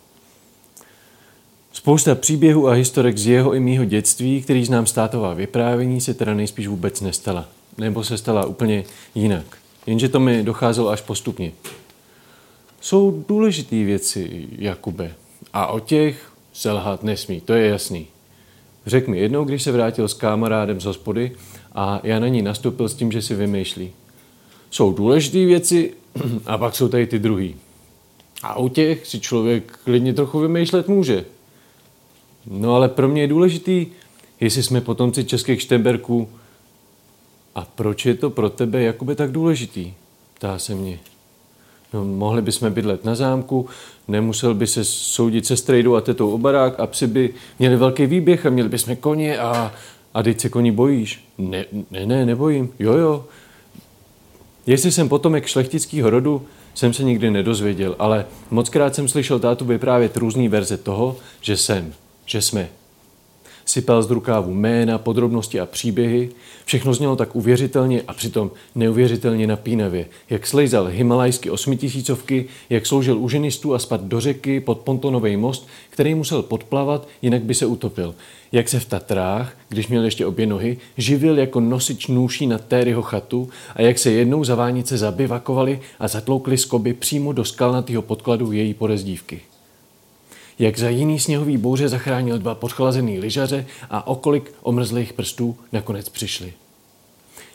Spousta 1.72 2.14
příběhů 2.14 2.68
a 2.68 2.72
historek 2.72 3.18
z 3.18 3.26
jeho 3.26 3.54
i 3.54 3.60
mýho 3.60 3.84
dětství, 3.84 4.42
který 4.42 4.64
znám 4.64 4.86
státová 4.86 5.34
vyprávění, 5.34 6.00
se 6.00 6.14
teda 6.14 6.34
nejspíš 6.34 6.66
vůbec 6.66 7.00
nestala. 7.00 7.48
Nebo 7.78 8.04
se 8.04 8.18
stala 8.18 8.46
úplně 8.46 8.84
jinak. 9.14 9.58
Jenže 9.86 10.08
to 10.08 10.20
mi 10.20 10.42
docházelo 10.42 10.88
až 10.88 11.00
postupně. 11.00 11.52
Jsou 12.80 13.24
důležité 13.28 13.84
věci, 13.84 14.48
Jakube. 14.58 15.14
A 15.52 15.66
o 15.66 15.80
těch 15.80 16.32
selhat 16.52 17.02
nesmí, 17.02 17.40
to 17.40 17.52
je 17.52 17.68
jasný. 17.68 18.06
Řekl 18.86 19.10
mi 19.10 19.18
jednou, 19.18 19.44
když 19.44 19.62
se 19.62 19.72
vrátil 19.72 20.08
s 20.08 20.14
kamarádem 20.14 20.80
z 20.80 20.84
hospody 20.84 21.32
a 21.74 22.00
já 22.02 22.18
na 22.18 22.28
ní 22.28 22.42
nastoupil 22.42 22.88
s 22.88 22.94
tím, 22.94 23.12
že 23.12 23.22
si 23.22 23.34
vymýšlí. 23.34 23.92
Jsou 24.70 24.92
důležité 24.92 25.44
věci 25.44 25.94
a 26.46 26.58
pak 26.58 26.74
jsou 26.74 26.88
tady 26.88 27.06
ty 27.06 27.18
druhý. 27.18 27.56
A 28.42 28.58
u 28.58 28.68
těch 28.68 29.06
si 29.06 29.20
člověk 29.20 29.78
klidně 29.84 30.14
trochu 30.14 30.38
vymýšlet 30.38 30.88
může. 30.88 31.24
No 32.46 32.74
ale 32.74 32.88
pro 32.88 33.08
mě 33.08 33.22
je 33.22 33.28
důležitý, 33.28 33.86
jestli 34.40 34.62
jsme 34.62 34.80
potomci 34.80 35.24
českých 35.24 35.62
štemberků. 35.62 36.28
A 37.54 37.64
proč 37.64 38.06
je 38.06 38.14
to 38.14 38.30
pro 38.30 38.50
tebe 38.50 38.82
jakoby 38.82 39.14
tak 39.14 39.32
důležitý? 39.32 39.92
Ptá 40.34 40.58
se 40.58 40.74
mě. 40.74 40.98
No, 41.94 42.04
mohli 42.04 42.42
bychom 42.42 42.72
bydlet 42.72 43.04
na 43.04 43.14
zámku, 43.14 43.68
nemusel 44.08 44.54
by 44.54 44.66
se 44.66 44.84
soudit 44.84 45.46
se 45.46 45.56
strejdou 45.56 45.94
a 45.94 46.00
tetou 46.00 46.30
o 46.30 46.38
barák 46.38 46.80
a 46.80 46.87
psi 46.87 47.06
by 47.06 47.34
měli 47.58 47.76
velký 47.76 48.06
výběh 48.06 48.46
a 48.46 48.50
měli 48.50 48.68
bychom 48.68 48.96
koně 48.96 49.38
a, 49.38 49.72
a 50.14 50.22
teď 50.22 50.40
se 50.40 50.49
koní 50.49 50.70
bojíš. 50.70 51.25
Ne, 51.38 51.64
ne, 51.90 52.06
ne, 52.06 52.26
nebojím. 52.26 52.72
Jo, 52.78 52.92
jo. 52.92 53.25
Jestli 54.66 54.92
jsem 54.92 55.08
potomek 55.08 55.46
šlechtického 55.46 56.11
rodu, 56.11 56.42
jsem 56.75 56.92
se 56.92 57.04
nikdy 57.04 57.30
nedozvěděl, 57.30 57.96
ale 57.99 58.26
mockrát 58.50 58.94
jsem 58.94 59.08
slyšel 59.08 59.38
tátu 59.38 59.64
vyprávět 59.64 60.16
různý 60.16 60.49
verze 60.49 60.76
toho, 60.76 61.16
že 61.40 61.56
jsem 61.56 61.92
že 62.26 62.42
jsme. 62.42 62.68
Sypal 63.64 64.02
z 64.02 64.11
rukávu 64.11 64.54
jména, 64.54 64.99
podrobnosti 64.99 65.61
a 65.61 65.66
příběhy. 65.66 66.31
Všechno 66.64 66.95
znělo 66.95 67.16
tak 67.16 67.37
uvěřitelně 67.37 68.02
a 68.09 68.14
přitom 68.14 68.50
neuvěřitelně 68.75 69.47
napínavě. 69.47 70.07
Jak 70.31 70.47
slejzal 70.47 70.87
himalajské 70.87 71.50
osmitisícovky, 71.50 72.47
jak 72.71 72.87
sloužil 72.87 73.19
u 73.19 73.28
ženistů 73.28 73.75
a 73.75 73.78
spad 73.78 74.00
do 74.00 74.21
řeky 74.21 74.61
pod 74.61 74.78
pontonový 74.78 75.37
most, 75.37 75.69
který 75.90 76.14
musel 76.14 76.42
podplavat, 76.42 77.09
jinak 77.23 77.42
by 77.42 77.54
se 77.54 77.66
utopil. 77.66 78.14
Jak 78.52 78.69
se 78.69 78.81
v 78.81 78.85
Tatrách, 78.85 79.57
když 79.69 79.88
měl 79.88 80.04
ještě 80.04 80.26
obě 80.26 80.47
nohy, 80.47 80.76
živil 80.97 81.38
jako 81.38 81.61
nosič 81.61 82.07
nůší 82.07 82.47
na 82.47 82.59
Téryho 82.59 83.02
chatu 83.02 83.49
a 83.75 83.83
jak 83.83 83.99
se 83.99 84.11
jednou 84.11 84.45
za 84.45 84.54
vánice 84.54 84.99
zabivakovali 84.99 85.81
a 85.99 86.09
zatloukli 86.09 86.59
skoby 86.59 86.95
přímo 86.95 87.33
do 87.33 87.45
skalnatého 87.45 88.02
podkladu 88.02 88.52
její 88.52 88.75
podezdívky 88.75 89.40
jak 90.59 90.78
za 90.78 90.88
jiný 90.88 91.21
sněhový 91.21 91.56
bouře 91.56 91.88
zachránil 91.88 92.38
dva 92.38 92.54
podchlazený 92.54 93.18
lyžaře 93.18 93.66
a 93.90 94.06
okolik 94.06 94.54
omrzlých 94.62 95.12
prstů 95.12 95.56
nakonec 95.73 96.09
přišli. 96.09 96.52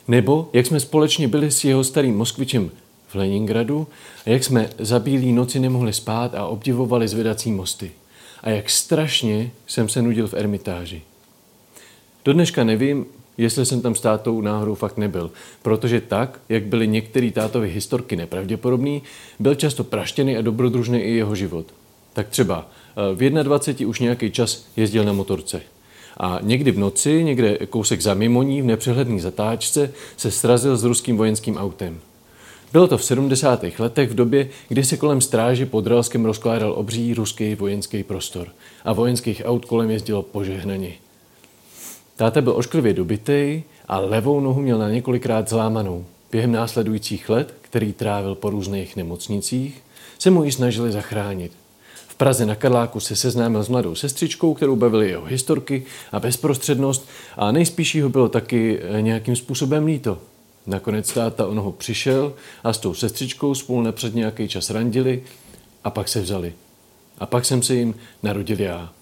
Nebo 0.08 0.50
jak 0.52 0.66
jsme 0.66 0.80
společně 0.80 1.28
byli 1.28 1.50
s 1.50 1.64
jeho 1.64 1.84
starým 1.84 2.16
Moskvičem 2.16 2.70
v 3.08 3.14
Leningradu 3.14 3.86
a 4.26 4.30
jak 4.30 4.44
jsme 4.44 4.70
za 4.78 4.98
bílý 4.98 5.32
noci 5.32 5.60
nemohli 5.60 5.92
spát 5.92 6.34
a 6.34 6.46
obdivovali 6.46 7.08
zvedací 7.08 7.52
mosty. 7.52 7.90
A 8.42 8.50
jak 8.50 8.70
strašně 8.70 9.50
jsem 9.66 9.88
se 9.88 10.02
nudil 10.02 10.28
v 10.28 10.34
ermitáži. 10.34 11.02
Do 12.24 12.32
dneška 12.32 12.64
nevím, 12.64 13.06
jestli 13.38 13.66
jsem 13.66 13.80
tam 13.80 13.94
s 13.94 14.00
tátou 14.00 14.40
náhodou 14.40 14.74
fakt 14.74 14.96
nebyl, 14.96 15.30
protože 15.62 16.00
tak, 16.00 16.40
jak 16.48 16.62
byly 16.62 16.88
některé 16.88 17.30
tátovy 17.30 17.70
historky 17.70 18.16
nepravděpodobný, 18.16 19.02
byl 19.38 19.54
často 19.54 19.84
praštěný 19.84 20.36
a 20.36 20.42
dobrodružný 20.42 20.98
i 20.98 21.16
jeho 21.16 21.34
život. 21.34 21.66
Tak 22.18 22.28
třeba 22.28 22.68
v 23.14 23.30
21 23.30 23.88
už 23.88 24.00
nějaký 24.00 24.30
čas 24.30 24.64
jezdil 24.76 25.04
na 25.04 25.12
motorce. 25.12 25.60
A 26.16 26.38
někdy 26.42 26.70
v 26.70 26.78
noci, 26.78 27.24
někde 27.24 27.56
kousek 27.56 28.00
za 28.00 28.14
Mimoní, 28.14 28.62
v 28.62 28.64
nepřehledné 28.64 29.20
zatáčce, 29.20 29.92
se 30.16 30.30
srazil 30.30 30.76
s 30.76 30.84
ruským 30.84 31.16
vojenským 31.16 31.56
autem. 31.56 32.00
Bylo 32.72 32.88
to 32.88 32.98
v 32.98 33.04
70. 33.04 33.64
letech 33.78 34.10
v 34.10 34.14
době, 34.14 34.48
kdy 34.68 34.84
se 34.84 34.96
kolem 34.96 35.20
stráže 35.20 35.66
pod 35.66 35.86
Relskem 35.86 36.24
rozkládal 36.24 36.72
obří 36.72 37.14
ruský 37.14 37.54
vojenský 37.54 38.02
prostor 38.02 38.48
a 38.84 38.92
vojenských 38.92 39.42
aut 39.44 39.64
kolem 39.64 39.90
jezdilo 39.90 40.22
požehnaně. 40.22 40.92
Táta 42.16 42.40
byl 42.40 42.56
ošklivě 42.56 42.94
dobitý 42.94 43.62
a 43.88 43.98
levou 43.98 44.40
nohu 44.40 44.62
měl 44.62 44.78
na 44.78 44.90
několikrát 44.90 45.48
zlámanou. 45.48 46.04
Během 46.32 46.52
následujících 46.52 47.28
let, 47.28 47.54
který 47.60 47.92
trávil 47.92 48.34
po 48.34 48.50
různých 48.50 48.96
nemocnicích, 48.96 49.82
se 50.18 50.30
mu 50.30 50.44
ji 50.44 50.52
snažili 50.52 50.92
zachránit. 50.92 51.52
Praze 52.18 52.46
na 52.46 52.54
Karláku 52.54 53.00
se 53.00 53.16
seznámil 53.16 53.62
s 53.62 53.68
mladou 53.68 53.94
sestřičkou, 53.94 54.54
kterou 54.54 54.76
bavili 54.76 55.08
jeho 55.08 55.24
historky 55.24 55.84
a 56.12 56.20
bezprostřednost 56.20 57.08
a 57.36 57.52
nejspíš 57.52 58.02
ho 58.02 58.08
bylo 58.08 58.28
taky 58.28 58.78
eh, 58.80 59.02
nějakým 59.02 59.36
způsobem 59.36 59.86
líto. 59.86 60.18
Nakonec 60.66 61.12
táta 61.12 61.46
o 61.46 61.54
noho 61.54 61.72
přišel 61.72 62.34
a 62.64 62.72
s 62.72 62.78
tou 62.78 62.94
sestřičkou 62.94 63.54
spolu 63.54 63.82
napřed 63.82 64.14
nějaký 64.14 64.48
čas 64.48 64.70
randili 64.70 65.22
a 65.84 65.90
pak 65.90 66.08
se 66.08 66.20
vzali. 66.20 66.54
A 67.18 67.26
pak 67.26 67.44
jsem 67.44 67.62
se 67.62 67.74
jim 67.74 67.94
narodil 68.22 68.60
já. 68.60 68.92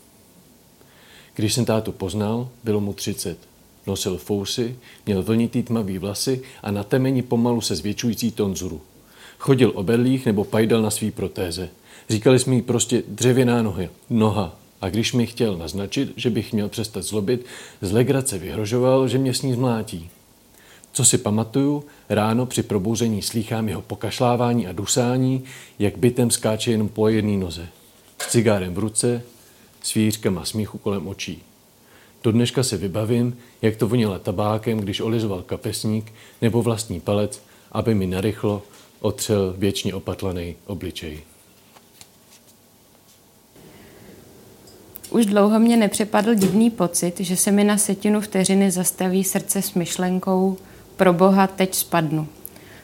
Když 1.35 1.54
jsem 1.54 1.64
tátu 1.64 1.92
poznal, 1.92 2.49
bylo 2.64 2.80
mu 2.80 2.92
30. 2.92 3.38
Nosil 3.87 4.18
fousy, 4.18 4.76
měl 5.06 5.23
vlnitý 5.23 5.62
tmavý 5.62 5.99
vlasy 5.99 6.42
a 6.62 6.70
na 6.70 6.85
temeni 6.85 7.23
pomalu 7.23 7.61
se 7.61 7.76
zvětšující 7.76 8.30
tonzuru. 8.30 8.80
Chodil 9.38 9.73
o 9.75 9.82
berlích 9.82 10.26
nebo 10.26 10.44
pajdal 10.44 10.82
na 10.82 10.90
svý 10.90 11.11
protéze– 11.11 11.68
Říkali 12.09 12.38
jsme 12.38 12.55
jí 12.55 12.62
prostě 12.62 13.03
dřevěná 13.09 13.62
nohy, 13.62 13.91
noha. 14.11 14.57
A 14.81 14.88
když 14.88 15.12
mi 15.12 15.26
chtěl 15.26 15.57
naznačit, 15.57 16.12
že 16.17 16.31
bych 16.31 16.53
měl 16.53 16.69
přestat 16.69 17.03
zlobit, 17.03 17.47
z 17.81 17.93
legrace 17.93 18.38
vyhrožoval, 18.38 19.09
že 19.09 19.19
mě 19.19 19.35
s 19.35 19.43
ní 19.43 19.53
zmlátí. 19.53 20.11
Co 20.93 21.05
si 21.05 21.19
pamatuju, 21.19 21.85
ráno 22.09 22.47
při 22.47 22.62
probouzení 22.62 23.23
slýchám 23.23 23.69
jeho 23.69 23.83
pokašlávání 23.83 24.67
a 24.67 24.73
dusání, 24.73 25.45
jak 25.79 25.99
bytem 25.99 26.31
skáče 26.31 26.71
jenom 26.71 26.88
po 26.88 27.09
jedné 27.09 27.37
noze. 27.37 27.69
S 28.19 28.31
cigárem 28.31 28.75
v 28.75 28.79
ruce, 28.79 29.23
s 29.83 29.97
a 30.38 30.45
smíchu 30.45 30.79
kolem 30.79 31.09
očí. 31.09 31.43
Do 32.25 32.33
dneška 32.33 32.62
se 32.62 32.76
vybavím, 32.76 33.37
jak 33.62 33.76
to 33.76 33.88
vonilo 33.88 34.19
tabákem, 34.19 34.79
když 34.79 35.00
olizoval 35.00 35.43
kapesník 35.43 36.12
nebo 36.43 36.62
vlastní 36.62 37.00
palec, 37.00 37.43
aby 37.73 37.95
mi 37.95 38.07
narychlo 38.07 38.62
otřel 39.00 39.55
věčně 39.59 39.95
opatlaný 39.95 40.57
obličej. 40.67 41.23
Už 45.11 45.27
dlouho 45.27 45.59
mě 45.59 45.77
nepřepadl 45.77 46.35
divný 46.35 46.71
pocit, 46.71 47.21
že 47.21 47.37
se 47.37 47.51
mi 47.51 47.65
na 47.65 47.79
setinu 47.79 48.21
vteřiny 48.21 48.71
zastaví 48.71 49.25
srdce 49.25 49.63
s 49.63 49.75
myšlenkou 49.75 50.57
pro 50.97 51.13
boha 51.13 51.47
teď 51.47 51.75
spadnu. 51.75 52.29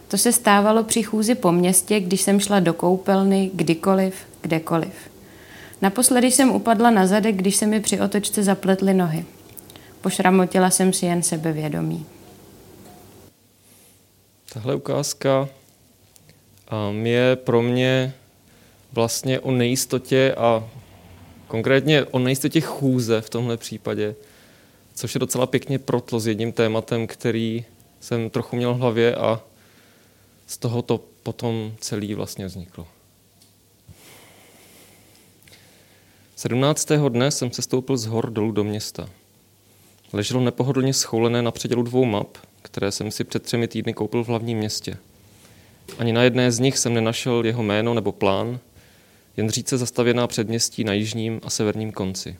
To 0.09 0.19
se 0.19 0.33
stávalo 0.33 0.85
při 0.85 1.02
chůzi 1.02 1.35
po 1.35 1.52
městě, 1.52 2.00
když 2.00 2.21
jsem 2.21 2.41
šla 2.41 2.61
do 2.61 2.75
koupelny, 2.75 3.50
kdykoliv, 3.55 4.14
kdekoliv. 4.41 4.93
Naposledy 5.83 6.31
jsem 6.31 6.50
upadla 6.50 6.91
na 6.91 7.07
zadek, 7.07 7.37
když 7.37 7.57
se 7.57 7.67
mi 7.67 7.81
při 7.81 8.00
otočce 8.00 8.43
zapletly 8.43 8.95
nohy. 8.95 9.25
Pošramotila 10.00 10.71
jsem 10.71 10.93
si 10.93 11.07
jen 11.07 11.23
sebevědomí. 11.23 12.07
Tahle 14.52 14.75
ukázka 14.75 15.49
je 17.02 17.37
pro 17.37 17.62
mě 17.62 18.14
vlastně 18.93 19.41
o 19.41 19.50
nejistotě 19.50 20.35
a 20.38 20.64
konkrétně 21.52 22.04
o 22.04 22.18
nejistotě 22.18 22.61
chůze 22.61 23.21
v 23.21 23.30
tomhle 23.30 23.56
případě, 23.56 24.14
což 24.94 25.14
je 25.14 25.18
docela 25.18 25.47
pěkně 25.47 25.78
protlo 25.78 26.21
s 26.21 26.26
jedním 26.26 26.52
tématem, 26.52 27.06
který 27.06 27.64
jsem 28.00 28.30
trochu 28.30 28.56
měl 28.56 28.75
v 28.75 28.78
hlavě 28.78 29.14
a 29.14 29.40
z 30.47 30.56
toho 30.59 30.82
to 30.82 31.00
potom 31.23 31.73
celý 31.80 32.14
vlastně 32.14 32.47
vzniklo. 32.47 32.87
17. 36.37 36.88
dne 37.09 37.30
jsem 37.30 37.50
se 37.50 37.62
stoupil 37.62 37.97
z 37.97 38.06
hor 38.06 38.30
dolů 38.30 38.52
do 38.52 38.64
města. 38.64 39.09
Leželo 40.12 40.40
nepohodlně 40.40 40.94
schoulené 40.94 41.42
na 41.42 41.50
předělu 41.50 41.82
dvou 41.82 42.04
map, 42.04 42.38
které 42.62 42.92
jsem 42.92 43.11
si 43.11 43.25
před 43.25 43.42
třemi 43.42 43.68
týdny 43.68 43.94
koupil 43.94 44.25
v 44.25 44.28
hlavním 44.28 44.59
městě. 44.59 44.97
Ani 45.99 46.12
na 46.12 46.23
jedné 46.23 46.52
z 46.52 46.59
nich 46.59 46.78
jsem 46.78 46.94
nenašel 46.94 47.47
jeho 47.47 47.62
jméno 47.62 47.94
nebo 47.94 48.12
plán, 48.12 48.59
jen 49.36 49.50
říce 49.50 49.78
zastavěná 49.78 50.26
předměstí 50.26 50.84
na 50.84 50.92
jižním 50.92 51.40
a 51.44 51.50
severním 51.50 51.92
konci. 51.92 52.36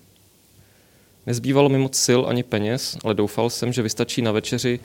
Nezbývalo 1.27 1.69
mi 1.69 1.79
moc 1.79 1.97
sil 2.07 2.21
ani 2.29 2.43
peněz, 2.43 2.99
ale 3.05 3.15
doufal 3.15 3.51
jsem, 3.51 3.73
že 3.73 3.83
vystačí 3.83 4.23
na 4.23 4.33
večeři 4.33 4.81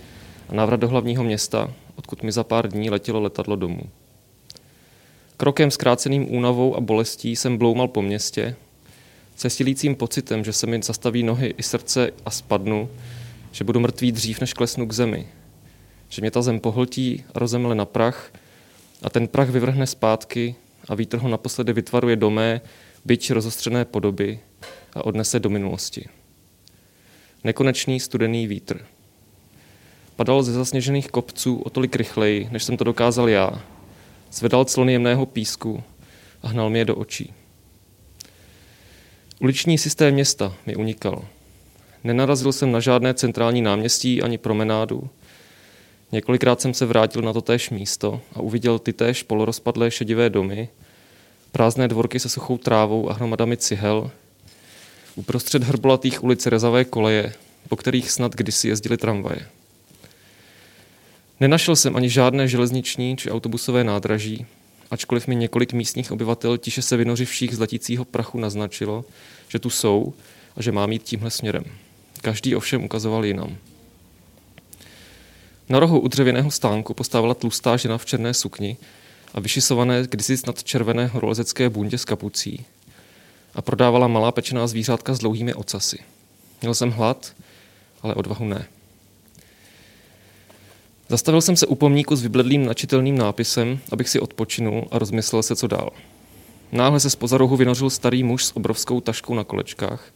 a 0.50 0.56
návrat 0.56 0.80
do 0.80 0.88
hlavního 0.88 1.24
města, 1.24 1.74
odkud 1.96 2.24
mi 2.24 2.32
za 2.32 2.44
pár 2.44 2.68
dní 2.68 2.90
letělo 2.90 3.22
letadlo 3.22 3.56
domů. 3.56 3.82
Krokem 5.38 5.72
zkráceným 5.72 6.36
únavou 6.36 6.76
a 6.76 6.82
bolestí 6.82 7.36
jsem 7.36 7.58
bloumal 7.58 7.88
po 7.88 8.02
městě, 8.02 8.56
se 9.36 9.50
silícím 9.50 9.96
pocitem, 9.96 10.44
že 10.44 10.54
se 10.54 10.68
mi 10.68 10.84
zastaví 10.84 11.24
nohy 11.24 11.54
i 11.58 11.64
srdce 11.64 12.12
a 12.26 12.32
spadnu, 12.32 12.90
že 13.52 13.64
budu 13.64 13.80
mrtvý 13.80 14.12
dřív, 14.12 14.42
než 14.42 14.54
klesnu 14.54 14.88
k 14.88 14.94
zemi, 14.94 15.28
že 16.10 16.22
mě 16.22 16.32
ta 16.32 16.42
zem 16.42 16.60
pohltí 16.60 17.24
a 17.34 17.40
rozemle 17.40 17.76
na 17.76 17.86
prach 17.86 18.32
a 19.02 19.10
ten 19.10 19.28
prach 19.28 19.50
vyvrhne 19.50 19.88
zpátky 19.88 20.56
a 20.90 20.96
vítr 20.96 21.18
ho 21.18 21.30
naposledy 21.30 21.74
vytvaruje 21.74 22.16
do 22.16 22.30
mé, 22.30 22.62
byť 23.06 23.32
rozostřené 23.32 23.86
podoby 23.86 24.40
a 24.94 25.06
odnese 25.06 25.40
do 25.40 25.50
minulosti. 25.50 26.06
Nekonečný 27.44 28.00
studený 28.00 28.48
vítr. 28.48 28.86
Padal 30.16 30.44
ze 30.44 30.54
zasněžených 30.54 31.08
kopců 31.08 31.58
o 31.58 31.70
tolik 31.70 31.96
rychleji, 31.96 32.50
než 32.52 32.64
jsem 32.64 32.78
to 32.78 32.84
dokázal 32.84 33.30
já. 33.30 33.62
Zvedal 34.32 34.66
clony 34.66 34.94
jemného 34.94 35.26
písku 35.26 35.84
a 36.42 36.48
hnal 36.48 36.70
mě 36.70 36.86
do 36.86 36.96
očí. 36.96 37.34
Uliční 39.40 39.78
systém 39.78 40.14
města 40.14 40.54
mi 40.66 40.76
unikal. 40.76 41.26
Nenarazil 42.04 42.52
jsem 42.52 42.72
na 42.72 42.80
žádné 42.80 43.14
centrální 43.14 43.62
náměstí 43.62 44.22
ani 44.22 44.38
promenádu. 44.38 45.10
Několikrát 46.12 46.62
jsem 46.62 46.74
se 46.74 46.86
vrátil 46.86 47.22
na 47.22 47.34
to 47.34 47.42
též 47.42 47.70
místo 47.70 48.22
a 48.34 48.40
uviděl 48.40 48.80
ty 48.80 48.94
též 48.94 49.24
polorozpadlé 49.24 49.92
šedivé 49.92 50.30
domy, 50.30 50.70
prázdné 51.52 51.88
dvorky 51.88 52.20
se 52.20 52.30
suchou 52.30 52.58
trávou 52.58 53.10
a 53.10 53.14
hromadami 53.14 53.58
cihel, 53.58 54.12
uprostřed 55.16 55.64
hrbolatých 55.64 56.24
ulic 56.24 56.46
rezavé 56.46 56.86
koleje, 56.86 57.34
po 57.70 57.76
kterých 57.76 58.12
snad 58.12 58.36
kdysi 58.36 58.68
jezdili 58.68 58.98
tramvaje. 58.98 59.48
Nenašel 61.40 61.76
jsem 61.76 61.96
ani 61.96 62.10
žádné 62.10 62.48
železniční 62.48 63.18
či 63.18 63.32
autobusové 63.32 63.84
nádraží, 63.84 64.46
ačkoliv 64.92 65.28
mi 65.28 65.36
několik 65.36 65.74
místních 65.74 66.12
obyvatel 66.12 66.58
tiše 66.58 66.82
se 66.82 66.98
vynořivších 66.98 67.56
z 67.56 67.60
letícího 67.60 68.06
prachu 68.06 68.40
naznačilo, 68.40 69.06
že 69.50 69.60
tu 69.60 69.70
jsou 69.70 70.14
a 70.56 70.62
že 70.62 70.72
mám 70.72 70.92
jít 70.92 71.04
tímhle 71.04 71.32
směrem. 71.32 71.64
Každý 72.22 72.56
ovšem 72.56 72.84
ukazoval 72.84 73.26
jinam. 73.26 73.58
Na 75.70 75.80
rohu 75.80 76.00
u 76.00 76.08
dřevěného 76.08 76.52
stánku 76.52 76.94
postávala 76.94 77.34
tlustá 77.34 77.78
žena 77.78 77.98
v 77.98 78.06
černé 78.06 78.34
sukni 78.34 78.78
a 79.38 79.40
vyšisované 79.40 80.04
kdysi 80.10 80.38
snad 80.38 80.64
červené 80.64 81.08
horolezecké 81.08 81.70
bundě 81.70 81.98
s 81.98 82.06
kapucí 82.06 82.66
a 83.56 83.62
prodávala 83.62 84.08
malá 84.08 84.32
pečená 84.32 84.68
zvířátka 84.68 85.14
s 85.14 85.20
dlouhými 85.20 85.54
ocasy. 85.54 86.00
Měl 86.62 86.74
jsem 86.74 86.92
hlad, 86.92 87.36
ale 88.02 88.16
odvahu 88.16 88.46
ne. 88.46 88.68
Zastavil 91.10 91.42
jsem 91.42 91.58
se 91.58 91.68
u 91.68 91.76
pomníku 91.76 92.16
s 92.16 92.22
vybledlým 92.22 92.66
načitelným 92.66 93.18
nápisem, 93.18 93.80
abych 93.92 94.10
si 94.10 94.20
odpočinul 94.20 94.88
a 94.92 95.00
rozmyslel 95.00 95.44
se, 95.44 95.56
co 95.56 95.68
dál. 95.68 95.90
Náhle 96.72 97.00
se 97.00 97.10
z 97.10 97.18
rohu 97.32 97.58
vynořil 97.58 97.90
starý 97.90 98.24
muž 98.24 98.46
s 98.46 98.56
obrovskou 98.56 99.02
taškou 99.02 99.34
na 99.34 99.44
kolečkách, 99.44 100.14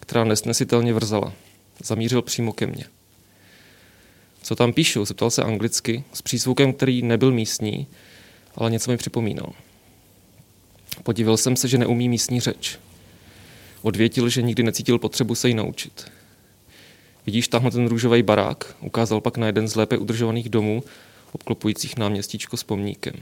která 0.00 0.24
nesnesitelně 0.24 0.94
vrzala. 0.94 1.32
Zamířil 1.84 2.22
přímo 2.22 2.52
ke 2.52 2.66
mně. 2.66 2.84
Co 4.42 4.56
tam 4.56 4.72
píšu? 4.72 5.04
Zeptal 5.04 5.30
se 5.30 5.42
anglicky, 5.42 6.04
s 6.12 6.22
přízvukem, 6.22 6.72
který 6.72 7.02
nebyl 7.02 7.32
místní, 7.32 7.86
ale 8.56 8.70
něco 8.70 8.90
mi 8.90 8.96
připomínal. 8.96 9.52
Podívil 11.02 11.36
jsem 11.36 11.56
se, 11.56 11.68
že 11.68 11.78
neumí 11.78 12.08
místní 12.08 12.40
řeč. 12.40 12.78
Odvětil, 13.82 14.28
že 14.28 14.42
nikdy 14.42 14.62
necítil 14.62 14.98
potřebu 14.98 15.34
se 15.34 15.48
ji 15.48 15.54
naučit. 15.54 16.12
Vidíš 17.26 17.48
tamhle 17.48 17.70
ten 17.70 17.86
růžový 17.86 18.22
barák? 18.22 18.76
Ukázal 18.80 19.20
pak 19.20 19.36
na 19.36 19.46
jeden 19.46 19.68
z 19.68 19.74
lépe 19.74 19.98
udržovaných 19.98 20.48
domů, 20.48 20.82
obklopujících 21.32 21.96
náměstíčko 21.96 22.56
s 22.56 22.62
pomníkem. 22.62 23.14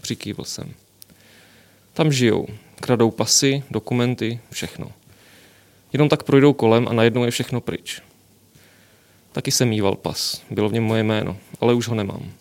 Přikývil 0.00 0.44
jsem. 0.44 0.74
Tam 1.92 2.12
žijou, 2.12 2.46
kradou 2.76 3.10
pasy, 3.10 3.62
dokumenty, 3.70 4.40
všechno. 4.50 4.92
Jenom 5.92 6.08
tak 6.08 6.22
projdou 6.22 6.52
kolem 6.52 6.88
a 6.88 6.92
najednou 6.92 7.24
je 7.24 7.30
všechno 7.30 7.60
pryč. 7.60 8.02
Taky 9.32 9.50
jsem 9.50 9.68
mýval 9.68 9.96
pas, 9.96 10.42
bylo 10.50 10.68
v 10.68 10.72
něm 10.72 10.84
moje 10.84 11.02
jméno, 11.02 11.36
ale 11.60 11.74
už 11.74 11.88
ho 11.88 11.94
nemám. 11.94 12.32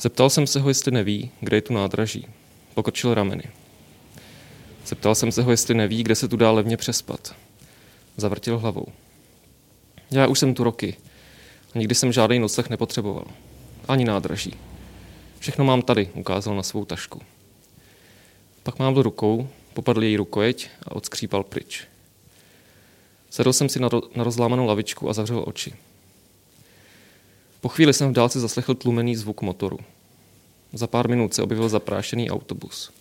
Zeptal 0.00 0.30
jsem 0.30 0.46
se 0.46 0.60
ho, 0.60 0.68
jestli 0.68 0.92
neví, 0.92 1.30
kde 1.40 1.56
je 1.56 1.62
tu 1.62 1.74
nádraží. 1.74 2.26
Pokrčil 2.74 3.14
rameny. 3.14 3.44
Zeptal 4.86 5.14
jsem 5.14 5.32
se 5.32 5.42
ho, 5.42 5.50
jestli 5.50 5.74
neví, 5.74 6.02
kde 6.02 6.14
se 6.14 6.28
tu 6.28 6.36
dá 6.36 6.50
levně 6.50 6.76
přespat. 6.76 7.34
Zavrtil 8.16 8.58
hlavou. 8.58 8.86
Já 10.10 10.26
už 10.26 10.38
jsem 10.38 10.54
tu 10.54 10.64
roky 10.64 10.96
a 11.74 11.78
nikdy 11.78 11.94
jsem 11.94 12.12
žádný 12.12 12.38
nocleh 12.38 12.70
nepotřeboval. 12.70 13.24
Ani 13.88 14.04
nádraží. 14.04 14.54
Všechno 15.38 15.64
mám 15.64 15.82
tady, 15.82 16.10
ukázal 16.14 16.56
na 16.56 16.62
svou 16.62 16.84
tašku. 16.84 17.20
Pak 18.62 18.74
do 18.94 19.02
rukou, 19.02 19.48
popadl 19.74 20.04
její 20.04 20.16
rukojeť 20.16 20.68
a 20.82 20.96
odskřípal 20.96 21.42
pryč. 21.42 21.84
Sedl 23.30 23.52
jsem 23.52 23.68
si 23.68 23.80
na, 23.80 23.88
ro- 23.88 24.08
na 24.14 24.24
rozlámanou 24.24 24.66
lavičku 24.66 25.10
a 25.10 25.12
zavřel 25.12 25.44
oči. 25.46 25.74
Po 27.66 27.70
chvíli 27.70 27.92
jsem 27.92 28.10
v 28.10 28.12
dálce 28.12 28.40
zaslechl 28.40 28.74
tlumený 28.74 29.16
zvuk 29.16 29.42
motoru. 29.42 29.78
Za 30.72 30.86
pár 30.86 31.08
minut 31.08 31.34
se 31.34 31.42
objevil 31.42 31.68
zaprášený 31.68 32.30
autobus. 32.30 32.92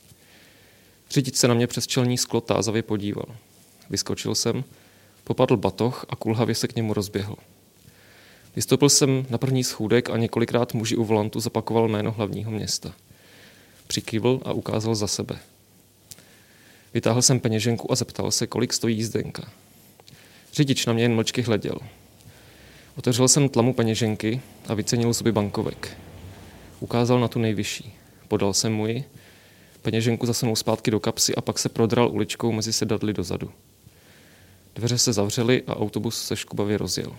Řidič 1.09 1.35
se 1.35 1.47
na 1.47 1.53
mě 1.53 1.67
přes 1.67 1.87
čelní 1.87 2.17
sklo 2.17 2.41
tázavě 2.41 2.83
podíval. 2.83 3.25
Vyskočil 3.89 4.35
jsem, 4.35 4.63
popadl 5.23 5.57
batoh 5.57 6.05
a 6.09 6.15
kulhavě 6.15 6.55
se 6.55 6.67
k 6.67 6.75
němu 6.75 6.93
rozběhl. 6.93 7.35
Vystoupil 8.55 8.89
jsem 8.89 9.25
na 9.29 9.37
první 9.37 9.63
schůdek 9.63 10.09
a 10.09 10.17
několikrát 10.17 10.73
muži 10.73 10.95
u 10.95 11.03
volantu 11.03 11.39
zapakoval 11.39 11.87
jméno 11.87 12.11
hlavního 12.11 12.51
města. 12.51 12.93
Přikývl 13.87 14.41
a 14.45 14.53
ukázal 14.53 14.95
za 14.95 15.07
sebe. 15.07 15.39
Vytáhl 16.93 17.21
jsem 17.21 17.39
peněženku 17.39 17.91
a 17.91 17.95
zeptal 17.95 18.31
se, 18.31 18.47
kolik 18.47 18.73
stojí 18.73 18.97
jízdenka. 18.97 19.51
Řidič 20.53 20.85
na 20.85 20.93
mě 20.93 21.03
jen 21.03 21.15
mlčky 21.15 21.41
hleděl. 21.41 21.77
Otevřel 22.97 23.27
jsem 23.27 23.49
tlamu 23.49 23.73
peněženky 23.73 24.41
a 24.67 24.73
vycenil 24.73 25.13
zuby 25.13 25.31
bankovek. 25.31 25.97
Ukázal 26.79 27.19
na 27.19 27.27
tu 27.27 27.39
nejvyšší. 27.39 27.93
Podal 28.27 28.53
jsem 28.53 28.73
mu 28.73 28.87
ji, 28.87 29.03
peněženku 29.81 30.25
zasunul 30.25 30.55
zpátky 30.55 30.91
do 30.91 30.99
kapsy 30.99 31.35
a 31.35 31.41
pak 31.41 31.59
se 31.59 31.69
prodral 31.69 32.11
uličkou 32.11 32.51
mezi 32.51 32.73
sedadly 32.73 33.13
dozadu. 33.13 33.51
Dveře 34.75 34.97
se 34.97 35.13
zavřely 35.13 35.63
a 35.67 35.75
autobus 35.75 36.27
se 36.27 36.35
škubavě 36.35 36.77
rozjel. 36.77 37.15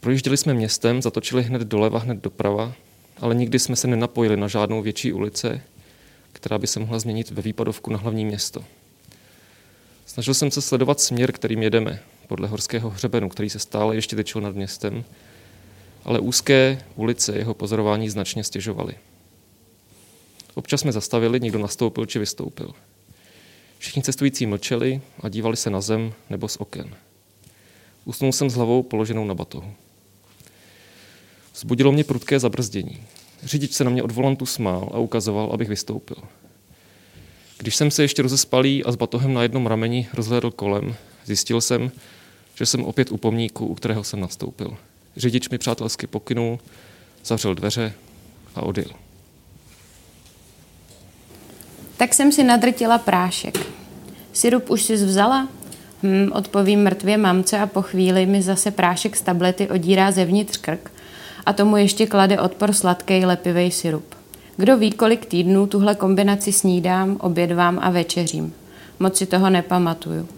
Projížděli 0.00 0.36
jsme 0.36 0.54
městem, 0.54 1.02
zatočili 1.02 1.42
hned 1.42 1.62
doleva, 1.62 1.98
hned 1.98 2.18
doprava, 2.22 2.72
ale 3.20 3.34
nikdy 3.34 3.58
jsme 3.58 3.76
se 3.76 3.88
nenapojili 3.88 4.36
na 4.36 4.48
žádnou 4.48 4.82
větší 4.82 5.12
ulice, 5.12 5.60
která 6.32 6.58
by 6.58 6.66
se 6.66 6.80
mohla 6.80 6.98
změnit 6.98 7.30
ve 7.30 7.42
výpadovku 7.42 7.90
na 7.90 7.98
hlavní 7.98 8.24
město. 8.24 8.64
Snažil 10.06 10.34
jsem 10.34 10.50
se 10.50 10.62
sledovat 10.62 11.00
směr, 11.00 11.32
kterým 11.32 11.62
jedeme, 11.62 12.00
podle 12.28 12.48
horského 12.48 12.90
hřebenu, 12.90 13.28
který 13.28 13.50
se 13.50 13.58
stále 13.58 13.94
ještě 13.94 14.16
tečil 14.16 14.40
nad 14.40 14.54
městem, 14.54 15.04
ale 16.04 16.20
úzké 16.20 16.84
ulice 16.96 17.36
jeho 17.36 17.54
pozorování 17.54 18.08
značně 18.08 18.44
stěžovaly. 18.44 18.94
Občas 20.54 20.80
jsme 20.80 20.92
zastavili, 20.92 21.40
někdo 21.40 21.58
nastoupil 21.58 22.06
či 22.06 22.18
vystoupil. 22.18 22.72
Všichni 23.78 24.02
cestující 24.02 24.46
mlčeli 24.46 25.00
a 25.20 25.28
dívali 25.28 25.56
se 25.56 25.70
na 25.70 25.80
zem 25.80 26.12
nebo 26.30 26.48
z 26.48 26.56
oken. 26.56 26.94
Usnul 28.04 28.32
jsem 28.32 28.50
s 28.50 28.54
hlavou 28.54 28.82
položenou 28.82 29.24
na 29.24 29.34
batohu. 29.34 29.72
Zbudilo 31.54 31.92
mě 31.92 32.04
prudké 32.04 32.40
zabrzdění. 32.40 33.02
Řidič 33.42 33.72
se 33.72 33.84
na 33.84 33.90
mě 33.90 34.02
od 34.02 34.10
volantu 34.10 34.46
smál 34.46 34.90
a 34.92 34.98
ukazoval, 34.98 35.50
abych 35.52 35.68
vystoupil. 35.68 36.16
Když 37.58 37.76
jsem 37.76 37.90
se 37.90 38.02
ještě 38.02 38.22
rozespalý 38.22 38.84
a 38.84 38.92
s 38.92 38.96
batohem 38.96 39.34
na 39.34 39.42
jednom 39.42 39.66
rameni 39.66 40.08
rozhlédl 40.14 40.50
kolem, 40.50 40.94
zjistil 41.24 41.60
jsem, 41.60 41.90
že 42.58 42.66
jsem 42.66 42.84
opět 42.84 43.12
u 43.12 43.16
pomníku, 43.16 43.66
u 43.66 43.74
kterého 43.74 44.04
jsem 44.04 44.20
nastoupil. 44.20 44.76
Řidič 45.16 45.48
mi 45.48 45.58
přátelsky 45.58 46.06
pokynul, 46.06 46.58
zavřel 47.24 47.54
dveře 47.54 47.92
a 48.54 48.62
odjel. 48.62 48.90
Tak 51.96 52.14
jsem 52.14 52.32
si 52.32 52.44
nadrtila 52.44 52.98
prášek. 52.98 53.66
Syrup 54.32 54.70
už 54.70 54.82
si 54.82 54.94
vzala? 54.94 55.48
Hm, 56.02 56.30
odpovím 56.32 56.82
mrtvě 56.82 57.18
mamce 57.18 57.58
a 57.58 57.66
po 57.66 57.82
chvíli 57.82 58.26
mi 58.26 58.42
zase 58.42 58.70
prášek 58.70 59.16
z 59.16 59.22
tablety 59.22 59.68
odírá 59.68 60.10
zevnitř 60.10 60.56
krk 60.56 60.92
a 61.46 61.52
tomu 61.52 61.76
ještě 61.76 62.06
klade 62.06 62.40
odpor 62.40 62.72
sladký 62.72 63.24
lepivý 63.24 63.70
syrup. 63.70 64.14
Kdo 64.56 64.76
ví, 64.76 64.92
kolik 64.92 65.26
týdnů 65.26 65.66
tuhle 65.66 65.94
kombinaci 65.94 66.52
snídám, 66.52 67.16
obědvám 67.20 67.78
a 67.82 67.90
večeřím. 67.90 68.54
Moc 68.98 69.16
si 69.16 69.26
toho 69.26 69.50
nepamatuju. 69.50 70.28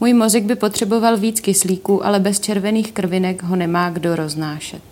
Můj 0.00 0.12
mozek 0.12 0.44
by 0.44 0.54
potřeboval 0.54 1.16
víc 1.16 1.40
kyslíků, 1.40 2.06
ale 2.06 2.20
bez 2.20 2.40
červených 2.40 2.92
krvinek 2.92 3.42
ho 3.42 3.56
nemá 3.56 3.90
kdo 3.90 4.16
roznášet. 4.16 4.82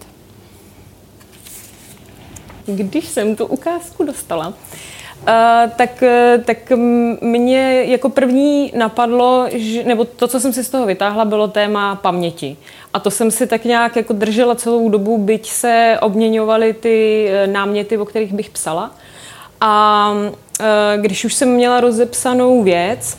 Když 2.67 3.09
jsem 3.09 3.37
tu 3.37 3.47
ukázku 3.47 4.05
dostala, 4.05 4.55
Uh, 5.29 5.71
tak, 5.77 6.05
tak 6.45 6.73
mě 7.21 7.85
jako 7.85 8.09
první 8.09 8.73
napadlo, 8.77 9.47
že, 9.53 9.85
nebo 9.85 10.05
to, 10.05 10.29
co 10.29 10.40
jsem 10.40 10.53
si 10.53 10.64
z 10.64 10.71
toho 10.71 10.87
vytáhla, 10.87 11.25
bylo 11.25 11.49
téma 11.49 11.95
paměti. 11.95 12.57
A 12.95 13.01
to 13.01 13.11
jsem 13.11 13.31
si 13.31 13.47
tak 13.47 13.64
nějak 13.64 13.97
jako 13.97 14.12
držela 14.12 14.55
celou 14.55 14.88
dobu, 14.88 15.19
byť 15.19 15.51
se 15.51 15.99
obměňovaly 16.01 16.73
ty 16.73 17.29
eh, 17.29 17.47
náměty, 17.47 17.99
o 17.99 18.05
kterých 18.05 18.33
bych 18.33 18.51
psala. 18.51 18.90
A 19.61 20.11
uh, 20.12 20.67
když 20.97 21.25
už 21.25 21.35
jsem 21.35 21.49
měla 21.49 21.81
rozepsanou 21.81 22.62
věc, 22.62 23.19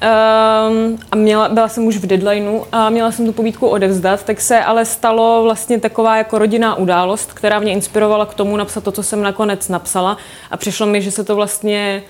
Um, 0.00 0.98
a 1.10 1.16
měla, 1.16 1.48
byla 1.48 1.68
jsem 1.68 1.86
už 1.86 1.96
v 1.96 2.06
deadlineu 2.06 2.60
a 2.72 2.90
měla 2.90 3.12
jsem 3.12 3.26
tu 3.26 3.32
povídku 3.32 3.68
odevzdat, 3.68 4.22
tak 4.22 4.40
se 4.40 4.60
ale 4.60 4.84
stalo 4.84 5.42
vlastně 5.42 5.80
taková 5.80 6.16
jako 6.16 6.38
rodinná 6.38 6.74
událost, 6.74 7.32
která 7.32 7.58
mě 7.58 7.72
inspirovala 7.72 8.26
k 8.26 8.34
tomu 8.34 8.56
napsat 8.56 8.84
to, 8.84 8.92
co 8.92 9.02
jsem 9.02 9.22
nakonec 9.22 9.68
napsala 9.68 10.16
a 10.50 10.56
přišlo 10.56 10.86
mi, 10.86 11.02
že 11.02 11.10
se 11.10 11.24
to 11.24 11.36
vlastně 11.36 12.02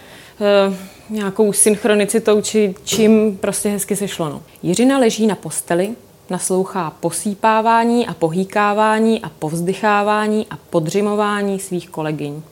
uh, 0.68 0.74
nějakou 1.10 1.52
synchronicitou 1.52 2.40
či 2.40 2.74
čím 2.84 3.38
prostě 3.40 3.68
hezky 3.68 3.96
sešlo. 3.96 4.28
No. 4.28 4.42
Jiřina 4.62 4.98
leží 4.98 5.26
na 5.26 5.34
posteli, 5.34 5.90
naslouchá 6.30 6.92
posípávání 7.00 8.06
a 8.06 8.14
pohýkávání 8.14 9.22
a 9.22 9.30
povzdychávání 9.38 10.46
a 10.50 10.58
podřimování 10.70 11.60
svých 11.60 11.88
kolegyň. 11.88 12.42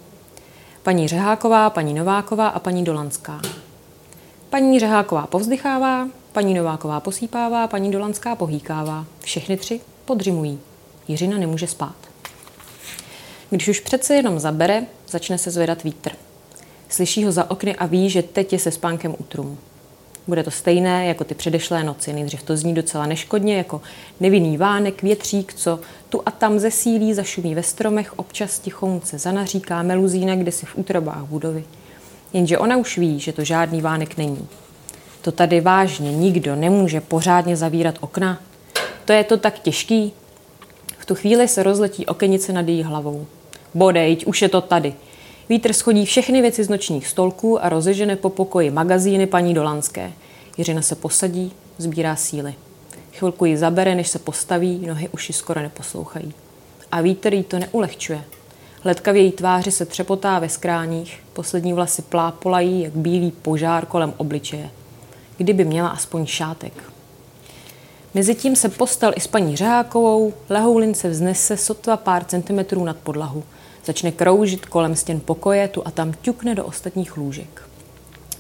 Paní 0.82 1.08
Řeháková, 1.08 1.70
paní 1.70 1.94
Nováková 1.94 2.48
a 2.48 2.58
paní 2.58 2.84
Dolanská. 2.84 3.40
Paní 4.50 4.80
Řeháková 4.80 5.26
povzdychává, 5.26 6.08
paní 6.32 6.54
Nováková 6.54 7.00
posípává, 7.00 7.66
paní 7.66 7.90
Dolanská 7.90 8.36
pohýkává. 8.36 9.06
Všechny 9.20 9.56
tři 9.56 9.80
podřimují. 10.04 10.58
Jiřina 11.08 11.38
nemůže 11.38 11.66
spát. 11.66 11.94
Když 13.50 13.68
už 13.68 13.80
přece 13.80 14.14
jenom 14.14 14.38
zabere, 14.38 14.86
začne 15.08 15.38
se 15.38 15.50
zvedat 15.50 15.84
vítr. 15.84 16.10
Slyší 16.88 17.24
ho 17.24 17.32
za 17.32 17.50
okny 17.50 17.76
a 17.76 17.86
ví, 17.86 18.10
že 18.10 18.22
teď 18.22 18.52
je 18.52 18.58
se 18.58 18.70
spánkem 18.70 19.14
utrum. 19.18 19.58
Bude 20.26 20.42
to 20.42 20.50
stejné 20.50 21.06
jako 21.06 21.24
ty 21.24 21.34
předešlé 21.34 21.84
noci. 21.84 22.12
Nejdřív 22.12 22.42
to 22.42 22.56
zní 22.56 22.74
docela 22.74 23.06
neškodně, 23.06 23.56
jako 23.56 23.80
nevinný 24.20 24.56
vánek, 24.56 25.02
větřík, 25.02 25.54
co 25.54 25.80
tu 26.08 26.22
a 26.26 26.30
tam 26.30 26.58
zesílí, 26.58 27.14
zašumí 27.14 27.54
ve 27.54 27.62
stromech, 27.62 28.18
občas 28.18 28.58
tichounce 28.58 29.18
zanaříká 29.18 29.82
meluzína 29.82 30.36
kde 30.36 30.52
si 30.52 30.66
v 30.66 30.78
útrobách 30.78 31.24
budovy. 31.24 31.64
Jenže 32.32 32.58
ona 32.58 32.76
už 32.76 32.98
ví, 32.98 33.20
že 33.20 33.32
to 33.32 33.44
žádný 33.44 33.80
vánek 33.80 34.16
není. 34.16 34.48
To 35.22 35.32
tady 35.32 35.60
vážně 35.60 36.12
nikdo 36.12 36.56
nemůže 36.56 37.00
pořádně 37.00 37.56
zavírat 37.56 37.94
okna. 38.00 38.40
To 39.04 39.12
je 39.12 39.24
to 39.24 39.36
tak 39.36 39.58
těžký. 39.58 40.12
V 40.98 41.06
tu 41.06 41.14
chvíli 41.14 41.48
se 41.48 41.62
rozletí 41.62 42.06
okenice 42.06 42.52
nad 42.52 42.68
její 42.68 42.82
hlavou. 42.82 43.26
Bodejť, 43.74 44.26
už 44.26 44.42
je 44.42 44.48
to 44.48 44.60
tady. 44.60 44.94
Vítr 45.48 45.72
schodí 45.72 46.06
všechny 46.06 46.40
věci 46.40 46.64
z 46.64 46.68
nočních 46.68 47.06
stolků 47.06 47.64
a 47.64 47.68
rozežene 47.68 48.16
po 48.16 48.30
pokoji 48.30 48.70
magazíny 48.70 49.26
paní 49.26 49.54
Dolanské. 49.54 50.12
Jiřina 50.56 50.82
se 50.82 50.94
posadí, 50.94 51.52
sbírá 51.78 52.16
síly. 52.16 52.54
Chvilku 53.12 53.44
ji 53.44 53.56
zabere, 53.56 53.94
než 53.94 54.08
se 54.08 54.18
postaví, 54.18 54.86
nohy 54.86 55.08
už 55.08 55.28
ji 55.28 55.32
skoro 55.32 55.62
neposlouchají. 55.62 56.32
A 56.92 57.00
vítr 57.00 57.34
jí 57.34 57.42
to 57.42 57.58
neulehčuje. 57.58 58.24
Ledka 58.84 59.12
v 59.12 59.16
její 59.16 59.32
tváři 59.32 59.70
se 59.70 59.86
třepotá 59.86 60.38
ve 60.38 60.48
skráních, 60.48 61.20
poslední 61.32 61.72
vlasy 61.72 62.02
plápolají, 62.02 62.82
jak 62.82 62.92
bílý 62.92 63.30
požár 63.30 63.86
kolem 63.86 64.14
obličeje. 64.16 64.70
Kdyby 65.36 65.64
měla 65.64 65.88
aspoň 65.88 66.26
šátek. 66.26 66.72
Mezitím 68.14 68.56
se 68.56 68.68
postel 68.68 69.12
i 69.16 69.20
s 69.20 69.26
paní 69.26 69.56
Řehákovou, 69.56 70.32
lehoulin 70.48 70.94
se 70.94 71.08
vznese 71.08 71.56
sotva 71.56 71.96
pár 71.96 72.24
centimetrů 72.24 72.84
nad 72.84 72.96
podlahu. 72.96 73.44
Začne 73.84 74.12
kroužit 74.12 74.66
kolem 74.66 74.96
stěn 74.96 75.20
pokoje, 75.20 75.68
tu 75.68 75.86
a 75.86 75.90
tam 75.90 76.12
ťukne 76.22 76.54
do 76.54 76.64
ostatních 76.64 77.16
lůžek. 77.16 77.62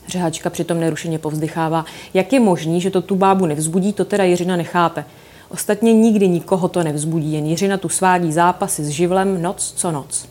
Řehačka 0.08 0.50
přitom 0.50 0.80
nerušeně 0.80 1.18
povzdychává. 1.18 1.84
Jak 2.14 2.32
je 2.32 2.40
možný, 2.40 2.80
že 2.80 2.90
to 2.90 3.02
tu 3.02 3.16
bábu 3.16 3.46
nevzbudí, 3.46 3.92
to 3.92 4.04
teda 4.04 4.24
Jiřina 4.24 4.56
nechápe. 4.56 5.04
Ostatně 5.48 5.92
nikdy 5.92 6.28
nikoho 6.28 6.68
to 6.68 6.82
nevzbudí, 6.82 7.32
jen 7.32 7.46
Jiřina 7.46 7.76
tu 7.76 7.88
svádí 7.88 8.32
zápasy 8.32 8.84
s 8.84 8.88
živlem 8.88 9.42
noc 9.42 9.72
co 9.76 9.90
noc. 9.90 10.28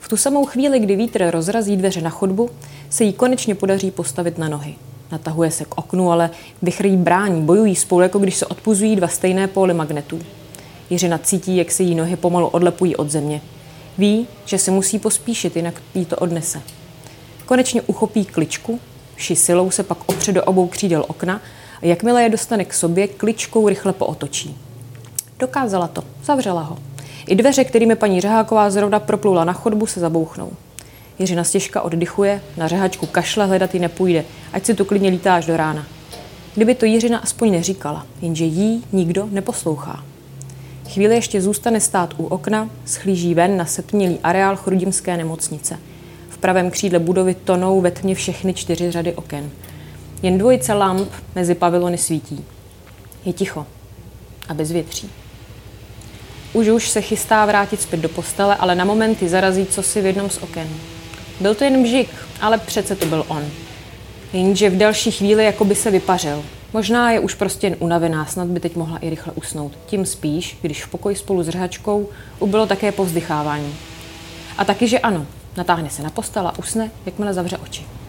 V 0.00 0.08
tu 0.08 0.16
samou 0.16 0.44
chvíli, 0.44 0.78
kdy 0.78 0.96
vítr 0.96 1.30
rozrazí 1.30 1.76
dveře 1.76 2.00
na 2.00 2.10
chodbu, 2.10 2.50
se 2.90 3.04
jí 3.04 3.12
konečně 3.12 3.54
podaří 3.54 3.90
postavit 3.90 4.38
na 4.38 4.48
nohy. 4.48 4.74
Natahuje 5.12 5.50
se 5.50 5.64
k 5.64 5.78
oknu, 5.78 6.12
ale 6.12 6.30
vychrý 6.62 6.96
brání, 6.96 7.42
bojují 7.42 7.76
spolu, 7.76 8.00
jako 8.00 8.18
když 8.18 8.36
se 8.36 8.46
odpuzují 8.46 8.96
dva 8.96 9.08
stejné 9.08 9.46
póly 9.46 9.74
magnetů. 9.74 10.20
Jiřina 10.90 11.18
cítí, 11.18 11.56
jak 11.56 11.70
se 11.70 11.82
jí 11.82 11.94
nohy 11.94 12.16
pomalu 12.16 12.46
odlepují 12.46 12.96
od 12.96 13.10
země. 13.10 13.40
Ví, 13.98 14.26
že 14.44 14.58
se 14.58 14.70
musí 14.70 14.98
pospíšit, 14.98 15.56
jinak 15.56 15.82
jí 15.94 16.04
to 16.04 16.16
odnese. 16.16 16.62
Konečně 17.46 17.82
uchopí 17.82 18.24
kličku, 18.24 18.80
vší 19.14 19.36
silou 19.36 19.70
se 19.70 19.82
pak 19.82 19.98
opře 20.06 20.32
do 20.32 20.44
obou 20.44 20.66
křídel 20.66 21.04
okna 21.08 21.40
a 21.82 21.86
jakmile 21.86 22.22
je 22.22 22.28
dostane 22.28 22.64
k 22.64 22.74
sobě, 22.74 23.08
kličkou 23.08 23.68
rychle 23.68 23.92
pootočí. 23.92 24.56
Dokázala 25.38 25.88
to, 25.88 26.04
zavřela 26.24 26.62
ho. 26.62 26.78
I 27.26 27.34
dveře, 27.34 27.64
kterými 27.64 27.96
paní 27.96 28.20
Řeháková 28.20 28.70
zrovna 28.70 29.00
proplula 29.00 29.44
na 29.44 29.52
chodbu, 29.52 29.86
se 29.86 30.00
zabouchnou. 30.00 30.52
Jiřina 31.18 31.44
stěžka 31.44 31.82
oddychuje, 31.82 32.40
na 32.56 32.68
řehačku 32.68 33.06
kašle 33.06 33.46
hledat 33.46 33.74
ji 33.74 33.80
nepůjde, 33.80 34.24
ať 34.52 34.66
si 34.66 34.74
tu 34.74 34.84
klidně 34.84 35.10
lítá 35.10 35.34
až 35.34 35.46
do 35.46 35.56
rána. 35.56 35.86
Kdyby 36.54 36.74
to 36.74 36.84
Jiřina 36.84 37.18
aspoň 37.18 37.50
neříkala, 37.50 38.06
jenže 38.22 38.44
jí 38.44 38.84
nikdo 38.92 39.28
neposlouchá. 39.30 40.04
Chvíli 40.88 41.14
ještě 41.14 41.42
zůstane 41.42 41.80
stát 41.80 42.14
u 42.16 42.24
okna, 42.24 42.70
schlíží 42.84 43.34
ven 43.34 43.56
na 43.56 43.64
setmělý 43.64 44.18
areál 44.22 44.56
chrudimské 44.56 45.16
nemocnice. 45.16 45.78
V 46.28 46.38
pravém 46.38 46.70
křídle 46.70 46.98
budovy 46.98 47.34
tonou 47.34 47.80
ve 47.80 47.90
tmě 47.90 48.14
všechny 48.14 48.54
čtyři 48.54 48.90
řady 48.90 49.14
oken. 49.14 49.50
Jen 50.22 50.38
dvojice 50.38 50.72
lamp 50.72 51.12
mezi 51.34 51.54
pavilony 51.54 51.98
svítí. 51.98 52.44
Je 53.24 53.32
ticho 53.32 53.66
a 54.48 54.54
bez 54.54 54.72
větří. 54.72 55.10
Už 56.52 56.68
už 56.68 56.88
se 56.88 57.00
chystá 57.00 57.46
vrátit 57.46 57.82
zpět 57.82 58.00
do 58.00 58.08
postele, 58.08 58.56
ale 58.56 58.74
na 58.74 58.84
momenty 58.84 59.28
zarazí 59.28 59.66
co 59.66 59.82
si 59.82 60.00
v 60.00 60.06
jednom 60.06 60.30
z 60.30 60.38
oken. 60.38 60.68
Byl 61.40 61.54
to 61.54 61.64
jen 61.64 61.80
mžik, 61.80 62.10
ale 62.40 62.58
přece 62.58 62.96
to 62.96 63.06
byl 63.06 63.24
on. 63.28 63.44
Jenže 64.32 64.70
v 64.70 64.76
další 64.78 65.10
chvíli 65.10 65.44
jako 65.44 65.64
by 65.64 65.74
se 65.74 65.90
vypařil. 65.90 66.44
Možná 66.72 67.10
je 67.10 67.20
už 67.20 67.34
prostě 67.34 67.66
jen 67.66 67.76
unavená, 67.78 68.26
snad 68.26 68.48
by 68.48 68.60
teď 68.60 68.76
mohla 68.76 68.98
i 68.98 69.10
rychle 69.10 69.32
usnout. 69.32 69.72
Tím 69.86 70.06
spíš, 70.06 70.58
když 70.62 70.84
v 70.84 70.88
pokoji 70.88 71.16
spolu 71.16 71.42
s 71.42 71.48
řehačkou 71.48 72.08
ubylo 72.38 72.66
také 72.66 72.92
povzdychávání. 72.92 73.74
A 74.58 74.64
taky, 74.64 74.88
že 74.88 74.98
ano, 74.98 75.26
natáhne 75.56 75.90
se 75.90 76.02
na 76.02 76.10
postel 76.10 76.48
a 76.48 76.58
usne, 76.58 76.90
jakmile 77.06 77.34
zavře 77.34 77.56
oči 77.56 77.99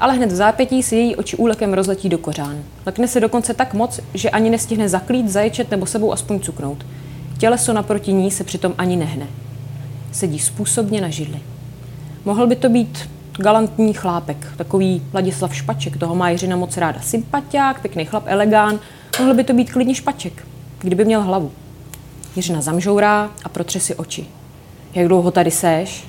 ale 0.00 0.14
hned 0.14 0.32
v 0.32 0.34
zápětí 0.34 0.82
si 0.82 0.96
její 0.96 1.16
oči 1.16 1.36
úlekem 1.36 1.74
rozletí 1.74 2.08
do 2.08 2.18
kořán. 2.18 2.62
Lekne 2.86 3.08
se 3.08 3.20
dokonce 3.20 3.54
tak 3.54 3.74
moc, 3.74 4.00
že 4.14 4.30
ani 4.30 4.50
nestihne 4.50 4.88
zaklít, 4.88 5.28
zaječet 5.28 5.70
nebo 5.70 5.86
sebou 5.86 6.12
aspoň 6.12 6.40
cuknout. 6.40 6.86
Těleso 7.38 7.72
naproti 7.72 8.12
ní 8.12 8.30
se 8.30 8.44
přitom 8.44 8.74
ani 8.78 8.96
nehne. 8.96 9.26
Sedí 10.12 10.38
způsobně 10.38 11.00
na 11.00 11.08
židli. 11.08 11.40
Mohl 12.24 12.46
by 12.46 12.56
to 12.56 12.68
být 12.68 13.10
galantní 13.38 13.92
chlápek, 13.92 14.46
takový 14.56 15.02
Ladislav 15.14 15.54
Špaček, 15.54 15.96
toho 15.96 16.14
má 16.14 16.30
Jiřina 16.30 16.56
moc 16.56 16.76
ráda. 16.76 17.00
Sympatiák, 17.00 17.80
pěkný 17.80 18.04
chlap, 18.04 18.24
elegán, 18.26 18.80
mohl 19.18 19.34
by 19.34 19.44
to 19.44 19.52
být 19.52 19.72
klidně 19.72 19.94
Špaček, 19.94 20.46
kdyby 20.78 21.04
měl 21.04 21.22
hlavu. 21.22 21.52
Jiřina 22.36 22.60
zamžourá 22.60 23.30
a 23.44 23.48
protře 23.48 23.80
si 23.80 23.94
oči. 23.94 24.26
Jak 24.94 25.08
dlouho 25.08 25.30
tady 25.30 25.50
seš? 25.50 26.04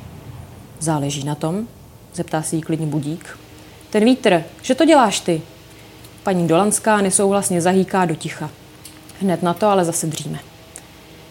Záleží 0.79 1.23
na 1.23 1.35
tom, 1.35 1.67
zeptá 2.13 2.41
si 2.41 2.55
jí 2.55 2.61
klidně 2.61 2.87
budík. 2.87 3.37
Ten 3.89 4.05
vítr, 4.05 4.43
že 4.61 4.75
to 4.75 4.85
děláš 4.85 5.19
ty? 5.19 5.41
Paní 6.23 6.47
Dolanská 6.47 7.01
nesouhlasně 7.01 7.61
zahýká 7.61 8.05
do 8.05 8.15
ticha. 8.15 8.49
Hned 9.21 9.43
na 9.43 9.53
to 9.53 9.67
ale 9.67 9.85
zase 9.85 10.07
dříme. 10.07 10.39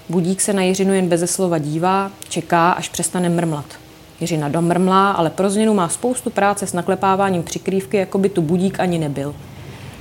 Budík 0.08 0.40
se 0.40 0.52
na 0.52 0.62
Jiřinu 0.62 0.94
jen 0.94 1.08
beze 1.08 1.26
slova 1.26 1.58
dívá, 1.58 2.10
čeká, 2.28 2.70
až 2.70 2.88
přestane 2.88 3.28
mrmlat. 3.28 3.64
Jiřina 4.20 4.48
domrmlá, 4.48 5.10
ale 5.10 5.30
pro 5.30 5.50
změnu 5.50 5.74
má 5.74 5.88
spoustu 5.88 6.30
práce 6.30 6.66
s 6.66 6.72
naklepáváním 6.72 7.42
přikrývky, 7.42 7.96
jako 7.96 8.18
by 8.18 8.28
tu 8.28 8.42
budík 8.42 8.80
ani 8.80 8.98
nebyl. 8.98 9.34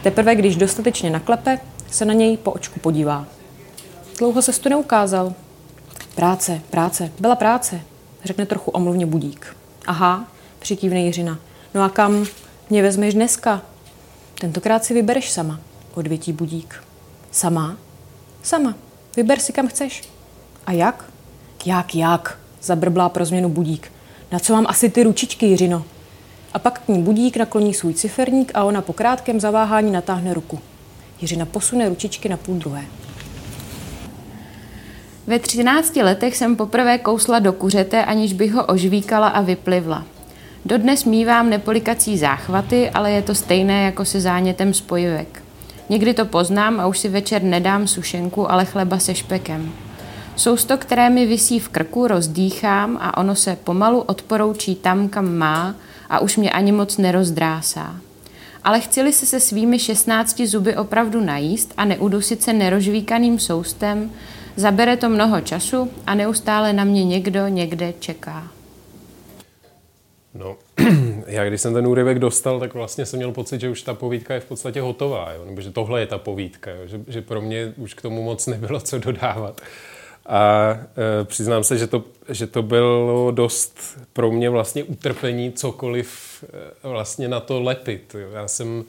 Teprve, 0.04 0.36
když 0.36 0.56
dostatečně 0.56 1.10
naklepe, 1.10 1.60
se 1.92 2.06
na 2.06 2.14
něj 2.14 2.38
po 2.38 2.52
očku 2.52 2.80
podívá. 2.80 3.26
Dlouho 4.18 4.42
se 4.42 4.60
tu 4.60 4.70
neukázal. 4.70 5.34
Práce, 6.16 6.62
práce, 6.70 7.12
byla 7.20 7.36
práce, 7.36 7.82
řekne 8.24 8.46
trochu 8.46 8.72
omluvně 8.72 9.06
budík. 9.06 9.56
Aha, 9.88 10.28
přikývne 10.60 11.00
Jiřina. 11.02 11.40
No 11.74 11.84
a 11.84 11.90
kam 11.90 12.26
mě 12.70 12.82
vezmeš 12.82 13.14
dneska? 13.14 13.62
Tentokrát 14.42 14.86
si 14.86 14.94
vybereš 14.94 15.32
sama, 15.32 15.60
odvětí 15.96 16.34
budík. 16.34 16.84
Sama? 17.32 17.78
Sama. 18.44 18.76
Vyber 19.16 19.40
si, 19.40 19.54
kam 19.54 19.68
chceš. 19.68 20.04
A 20.66 20.72
jak? 20.72 21.06
Jak, 21.66 21.96
jak? 21.96 22.40
Zabrblá 22.62 23.10
pro 23.10 23.26
změnu 23.26 23.50
budík. 23.50 23.92
Na 24.32 24.40
co 24.40 24.54
mám 24.54 24.66
asi 24.70 24.90
ty 24.90 25.04
ručičky, 25.04 25.46
Jiřino? 25.46 25.86
A 26.54 26.60
pak 26.60 26.80
k 26.80 26.88
ní 26.88 27.04
budík 27.04 27.38
nakloní 27.38 27.74
svůj 27.74 27.94
ciferník 27.94 28.52
a 28.54 28.64
ona 28.64 28.82
po 28.82 28.94
krátkém 28.94 29.40
zaváhání 29.40 29.92
natáhne 29.92 30.34
ruku. 30.34 30.60
Jiřina 31.22 31.46
posune 31.46 31.90
ručičky 31.90 32.30
na 32.30 32.38
půl 32.38 32.56
druhé. 32.56 32.86
Ve 35.28 35.40
13 35.40 35.96
letech 35.96 36.38
jsem 36.38 36.56
poprvé 36.56 36.98
kousla 36.98 37.40
do 37.40 37.54
kuřete, 37.54 38.06
aniž 38.06 38.34
bych 38.34 38.54
ho 38.54 38.66
ožvíkala 38.66 39.28
a 39.28 39.42
vyplivla. 39.42 40.06
Dodnes 40.66 41.06
mívám 41.06 41.50
nepolikací 41.50 42.18
záchvaty, 42.18 42.90
ale 42.90 43.12
je 43.12 43.22
to 43.22 43.36
stejné 43.36 43.84
jako 43.84 44.06
se 44.06 44.22
zánětem 44.22 44.74
spojivek. 44.74 45.44
Někdy 45.90 46.14
to 46.14 46.26
poznám 46.26 46.80
a 46.80 46.88
už 46.88 47.00
si 47.00 47.10
večer 47.10 47.44
nedám 47.44 47.88
sušenku, 47.88 48.52
ale 48.52 48.66
chleba 48.66 49.00
se 49.00 49.16
špekem. 49.16 49.72
Sousto, 50.36 50.78
které 50.78 51.10
mi 51.10 51.26
visí 51.26 51.60
v 51.60 51.70
krku, 51.70 52.08
rozdýchám 52.08 52.98
a 53.02 53.18
ono 53.18 53.36
se 53.36 53.58
pomalu 53.64 54.00
odporoučí 54.00 54.76
tam, 54.76 55.10
kam 55.10 55.36
má 55.36 55.76
a 56.10 56.20
už 56.20 56.38
mě 56.38 56.52
ani 56.52 56.72
moc 56.72 56.98
nerozdrásá. 56.98 57.96
Ale 58.64 58.80
chci 58.80 59.14
se 59.14 59.26
se 59.26 59.40
svými 59.40 59.80
16 59.80 60.42
zuby 60.42 60.76
opravdu 60.76 61.22
najíst 61.22 61.74
a 61.78 61.86
neudusit 61.86 62.44
se 62.44 62.54
nerožvíkaným 62.54 63.40
soustem, 63.40 64.12
zabere 64.56 64.98
to 64.98 65.10
mnoho 65.10 65.42
času 65.42 65.92
a 66.08 66.16
neustále 66.16 66.74
na 66.74 66.84
mě 66.84 67.06
někdo 67.06 67.48
někde 67.48 67.94
čeká. 68.00 68.57
No, 70.38 70.58
já 71.28 71.46
když 71.46 71.62
jsem 71.62 71.74
ten 71.74 71.88
úryvek 71.88 72.20
dostal, 72.20 72.60
tak 72.60 72.74
vlastně 72.74 73.06
jsem 73.06 73.18
měl 73.18 73.32
pocit, 73.32 73.62
že 73.62 73.70
už 73.70 73.82
ta 73.82 73.94
povídka 73.94 74.34
je 74.34 74.40
v 74.40 74.46
podstatě 74.46 74.82
hotová, 74.82 75.34
jo? 75.34 75.46
nebo 75.46 75.62
že 75.62 75.72
tohle 75.72 76.00
je 76.00 76.08
ta 76.08 76.18
povídka, 76.18 76.72
jo? 76.72 76.88
Že, 76.88 77.00
že 77.08 77.22
pro 77.22 77.42
mě 77.42 77.74
už 77.78 77.94
k 77.94 78.02
tomu 78.02 78.24
moc 78.24 78.48
nebylo 78.48 78.80
co 78.80 79.00
dodávat. 79.00 79.62
A 80.26 80.72
e, 81.22 81.24
přiznám 81.24 81.64
se, 81.64 81.78
že 81.78 81.88
to, 81.88 82.04
že 82.30 82.48
to 82.48 82.62
bylo 82.62 83.32
dost 83.32 83.98
pro 84.14 84.32
mě 84.32 84.50
vlastně 84.50 84.84
utrpení 84.84 85.52
cokoliv 85.52 86.44
e, 86.84 86.88
vlastně 86.88 87.28
na 87.28 87.40
to 87.40 87.62
lepit. 87.62 88.16
Jo? 88.20 88.30
Já 88.32 88.48
jsem 88.48 88.84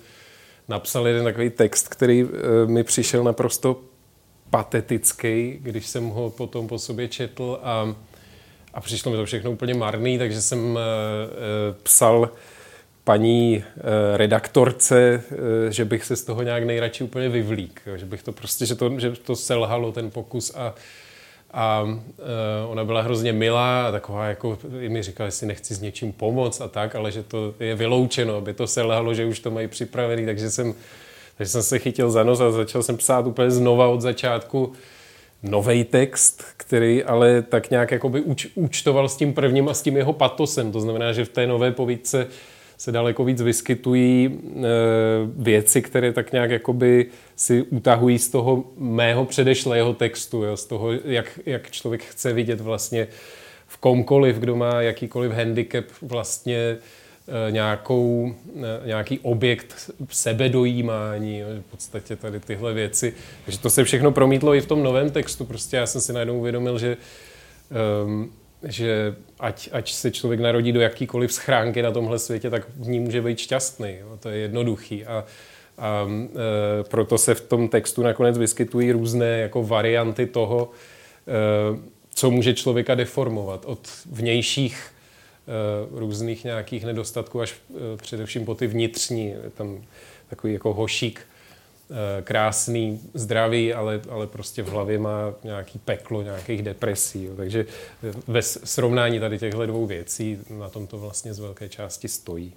napsal 0.69 1.09
jeden 1.09 1.25
takový 1.25 1.51
text, 1.51 1.89
který 1.89 2.21
e, 2.23 2.67
mi 2.67 2.85
přišel 2.85 3.25
naprosto 3.25 3.81
patetický, 4.51 5.59
když 5.61 5.87
jsem 5.87 6.09
ho 6.09 6.31
potom 6.31 6.69
po 6.69 6.79
sobě 6.79 7.09
četl 7.09 7.59
a 7.63 7.95
a 8.75 8.81
přišlo 8.81 9.11
mi 9.11 9.17
to 9.17 9.25
všechno 9.25 9.51
úplně 9.51 9.75
marný, 9.75 10.19
takže 10.19 10.43
jsem 10.43 10.71
uh, 10.71 10.81
psal 11.83 12.31
paní 13.05 13.65
uh, 13.77 13.83
redaktorce, 14.17 15.23
že 15.71 15.85
bych 15.85 16.05
se 16.05 16.17
z 16.17 16.25
toho 16.25 16.43
nějak 16.43 16.65
nejradši 16.65 17.05
úplně 17.05 17.29
vyvlík, 17.29 17.83
že 17.97 18.07
bych 18.07 18.23
to 18.23 18.33
prostě, 18.33 18.67
že 18.67 18.75
to, 18.75 19.01
že 19.01 19.11
to 19.11 19.37
selhalo 19.37 19.93
ten 19.93 20.11
pokus 20.11 20.55
a 20.55 20.75
a 21.51 21.87
ona 22.69 22.85
byla 22.85 23.03
hrozně 23.03 23.33
milá 23.33 23.87
a 23.89 23.93
taková 23.93 24.27
jako, 24.27 24.59
i 24.81 24.89
mi 24.89 25.03
říkala, 25.03 25.27
jestli 25.27 25.47
nechci 25.47 25.75
s 25.75 25.81
něčím 25.81 26.13
pomoct 26.13 26.61
a 26.61 26.69
tak, 26.69 26.95
ale 26.95 27.13
že 27.13 27.23
to 27.23 27.55
je 27.61 27.75
vyloučeno, 27.75 28.37
aby 28.37 28.55
to 28.55 28.67
selhalo, 28.67 29.15
že 29.15 29.25
už 29.25 29.41
to 29.41 29.51
mají 29.51 29.69
připravený, 29.69 30.27
takže 30.27 30.51
jsem, 30.51 30.75
takže 31.37 31.53
jsem 31.53 31.63
se 31.63 31.79
chytil 31.79 32.11
za 32.11 32.23
nos 32.23 32.41
a 32.41 32.51
začal 32.51 32.83
jsem 32.83 32.97
psát 32.97 33.27
úplně 33.27 33.51
znova 33.51 33.89
od 33.89 34.01
začátku 34.01 34.73
nový 35.43 35.85
text, 35.85 36.45
který 36.57 37.05
ale 37.05 37.43
tak 37.43 37.71
nějak 37.71 37.91
jakoby 37.91 38.21
uč, 38.21 38.47
účtoval 38.55 39.09
s 39.09 39.17
tím 39.17 39.35
prvním 39.35 39.69
a 39.69 39.75
s 39.75 39.83
tím 39.83 39.97
jeho 39.97 40.13
patosem. 40.13 40.73
To 40.73 40.81
znamená, 40.81 41.13
že 41.13 41.25
v 41.25 41.29
té 41.29 41.47
nové 41.47 41.73
povídce 41.73 42.27
se 42.77 42.93
daleko 42.93 43.25
víc 43.25 43.43
vyskytují 43.43 44.27
e, 44.27 44.61
věci, 45.37 45.83
které 45.83 46.13
tak 46.13 46.33
nějak 46.33 46.51
jakoby 46.51 47.07
si 47.37 47.63
utahují 47.63 48.19
z 48.19 48.29
toho 48.29 48.65
mého 48.77 49.25
předešlého 49.25 49.95
textu, 49.95 50.43
jo, 50.43 50.57
z 50.57 50.65
toho, 50.65 50.93
jak, 50.93 51.41
jak 51.47 51.71
člověk 51.71 52.05
chce 52.05 52.33
vidět 52.33 52.61
vlastně 52.61 53.09
v 53.67 53.77
komkoliv, 53.77 54.37
kdo 54.37 54.57
má 54.57 54.83
jakýkoliv 54.83 55.33
handicap 55.33 55.85
vlastně 56.03 56.77
nějakou, 57.51 58.35
eh, 58.57 58.87
nějaký 58.87 59.19
objekt 59.19 59.91
sebedojímání, 60.11 61.43
v 61.43 61.71
podstatě 61.71 62.17
tady 62.17 62.41
tyhle 62.41 62.75
věci. 62.75 63.15
Takže 63.45 63.59
to 63.59 63.71
se 63.71 63.85
všechno 63.85 64.13
promítlo 64.13 64.55
i 64.55 64.61
v 64.61 64.67
tom 64.67 64.83
novém 64.83 65.11
textu. 65.11 65.45
Prostě 65.45 65.77
já 65.77 65.87
jsem 65.87 66.01
si 66.01 66.13
najednou 66.13 66.39
uvědomil, 66.39 66.79
že, 66.79 66.97
um, 68.05 68.33
že 68.63 69.15
ať, 69.41 69.69
ať 69.73 69.93
se 69.93 70.11
člověk 70.11 70.41
narodí 70.41 70.73
do 70.73 70.81
jakýkoliv 70.81 71.33
schránky 71.33 71.83
na 71.83 71.91
tomhle 71.91 72.19
světě, 72.19 72.51
tak 72.51 72.67
v 72.77 72.89
ní 72.89 73.01
může 73.01 73.23
být 73.23 73.39
šťastný. 73.39 73.97
Jo? 74.01 74.19
To 74.21 74.29
je 74.29 74.39
jednoduchý. 74.39 75.05
A, 75.05 75.25
a 75.79 76.09
e, 76.11 76.85
proto 76.85 77.19
se 77.19 77.35
v 77.35 77.41
tom 77.41 77.69
textu 77.69 78.03
nakonec 78.03 78.39
vyskytují 78.39 78.93
různé 78.93 79.39
jako 79.39 79.63
varianty 79.63 80.27
toho, 80.27 80.71
e, 81.29 81.79
co 82.15 82.31
může 82.31 82.55
člověka 82.55 82.95
deformovat 82.95 83.65
od 83.67 83.89
vnějších 84.11 84.91
Eh, 84.91 84.98
různých 85.91 86.45
nějakých 86.45 86.85
nedostatků, 86.85 87.41
až 87.41 87.55
eh, 87.71 87.97
především 87.97 88.45
po 88.45 88.55
ty 88.55 88.67
vnitřní. 88.67 89.29
Je 89.29 89.51
tam 89.55 89.85
takový 90.29 90.53
jako 90.53 90.75
hošík, 90.75 91.21
eh, 91.91 92.23
krásný, 92.23 93.01
zdravý, 93.15 93.75
ale, 93.75 94.01
ale 94.11 94.27
prostě 94.27 94.63
v 94.63 94.69
hlavě 94.69 94.99
má 94.99 95.35
nějaký 95.45 95.79
peklo, 95.79 96.23
nějakých 96.23 96.63
depresí. 96.63 97.25
Jo. 97.25 97.33
Takže 97.37 97.67
ve 98.27 98.43
srovnání 98.43 99.21
tady 99.21 99.39
těchto 99.39 99.67
dvou 99.67 99.87
věcí 99.87 100.39
na 100.51 100.69
tom 100.69 100.87
to 100.87 100.99
vlastně 100.99 101.35
z 101.35 101.39
velké 101.39 101.69
části 101.69 102.09
stojí. 102.09 102.53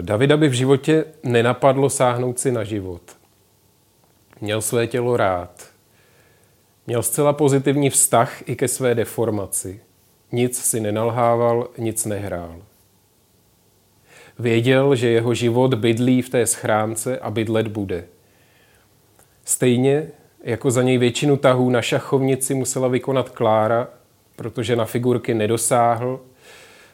Davida 0.00 0.36
by 0.36 0.48
v 0.48 0.52
životě 0.52 1.04
nenapadlo 1.22 1.90
sáhnout 1.90 2.38
si 2.38 2.52
na 2.52 2.64
život. 2.64 3.02
Měl 4.40 4.62
své 4.62 4.86
tělo 4.86 5.16
rád. 5.16 5.66
Měl 6.86 7.02
zcela 7.02 7.32
pozitivní 7.32 7.90
vztah 7.90 8.48
i 8.48 8.56
ke 8.56 8.68
své 8.68 8.94
deformaci– 8.94 9.80
nic 10.32 10.58
si 10.58 10.80
nenalhával, 10.80 11.68
nic 11.78 12.04
nehrál. 12.04 12.56
Věděl, 14.38 14.96
že 14.96 15.08
jeho 15.08 15.34
život 15.34 15.74
bydlí 15.74 16.22
v 16.22 16.28
té 16.28 16.46
schránce 16.46 17.18
a 17.18 17.30
bydlet 17.30 17.68
bude. 17.68 18.04
Stejně 19.44 20.08
jako 20.44 20.70
za 20.70 20.82
něj 20.82 20.98
většinu 20.98 21.36
tahů 21.36 21.70
na 21.70 21.82
šachovnici 21.82 22.54
musela 22.54 22.88
vykonat 22.88 23.28
Klára, 23.30 23.88
protože 24.36 24.76
na 24.76 24.84
figurky 24.84 25.34
nedosáhl, 25.34 26.20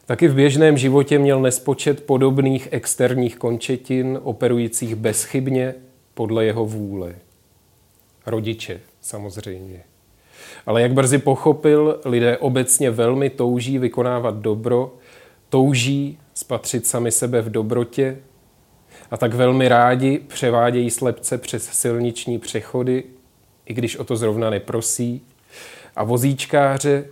taky 0.07 0.29
v 0.29 0.35
běžném 0.35 0.79
životě 0.79 1.19
měl 1.19 1.41
nespočet 1.41 2.05
podobných 2.05 2.69
externích 2.71 3.37
končetin, 3.37 4.19
operujících 4.23 4.95
bezchybně 4.95 5.75
podle 6.15 6.45
jeho 6.45 6.67
vůle. 6.67 7.15
Rodiče, 8.27 8.81
samozřejmě. 9.01 9.88
Ale 10.67 10.83
jak 10.83 10.93
brzy 10.93 11.19
pochopil, 11.19 12.01
lidé 12.05 12.39
obecně 12.39 12.91
velmi 12.91 13.31
touží 13.31 13.79
vykonávat 13.79 14.37
dobro, 14.37 14.95
touží 15.49 16.19
spatřit 16.35 16.87
sami 16.87 17.13
sebe 17.13 17.43
v 17.43 17.51
dobrotě 17.51 18.19
a 19.11 19.17
tak 19.17 19.35
velmi 19.35 19.69
rádi 19.69 20.19
převádějí 20.19 20.91
slepce 20.91 21.39
přes 21.39 21.65
silniční 21.65 22.39
přechody, 22.39 23.05
i 23.67 23.75
když 23.75 23.97
o 23.97 24.05
to 24.05 24.17
zrovna 24.17 24.51
neprosí, 24.51 25.23
a 25.97 26.05
vozíčkáře 26.05 27.05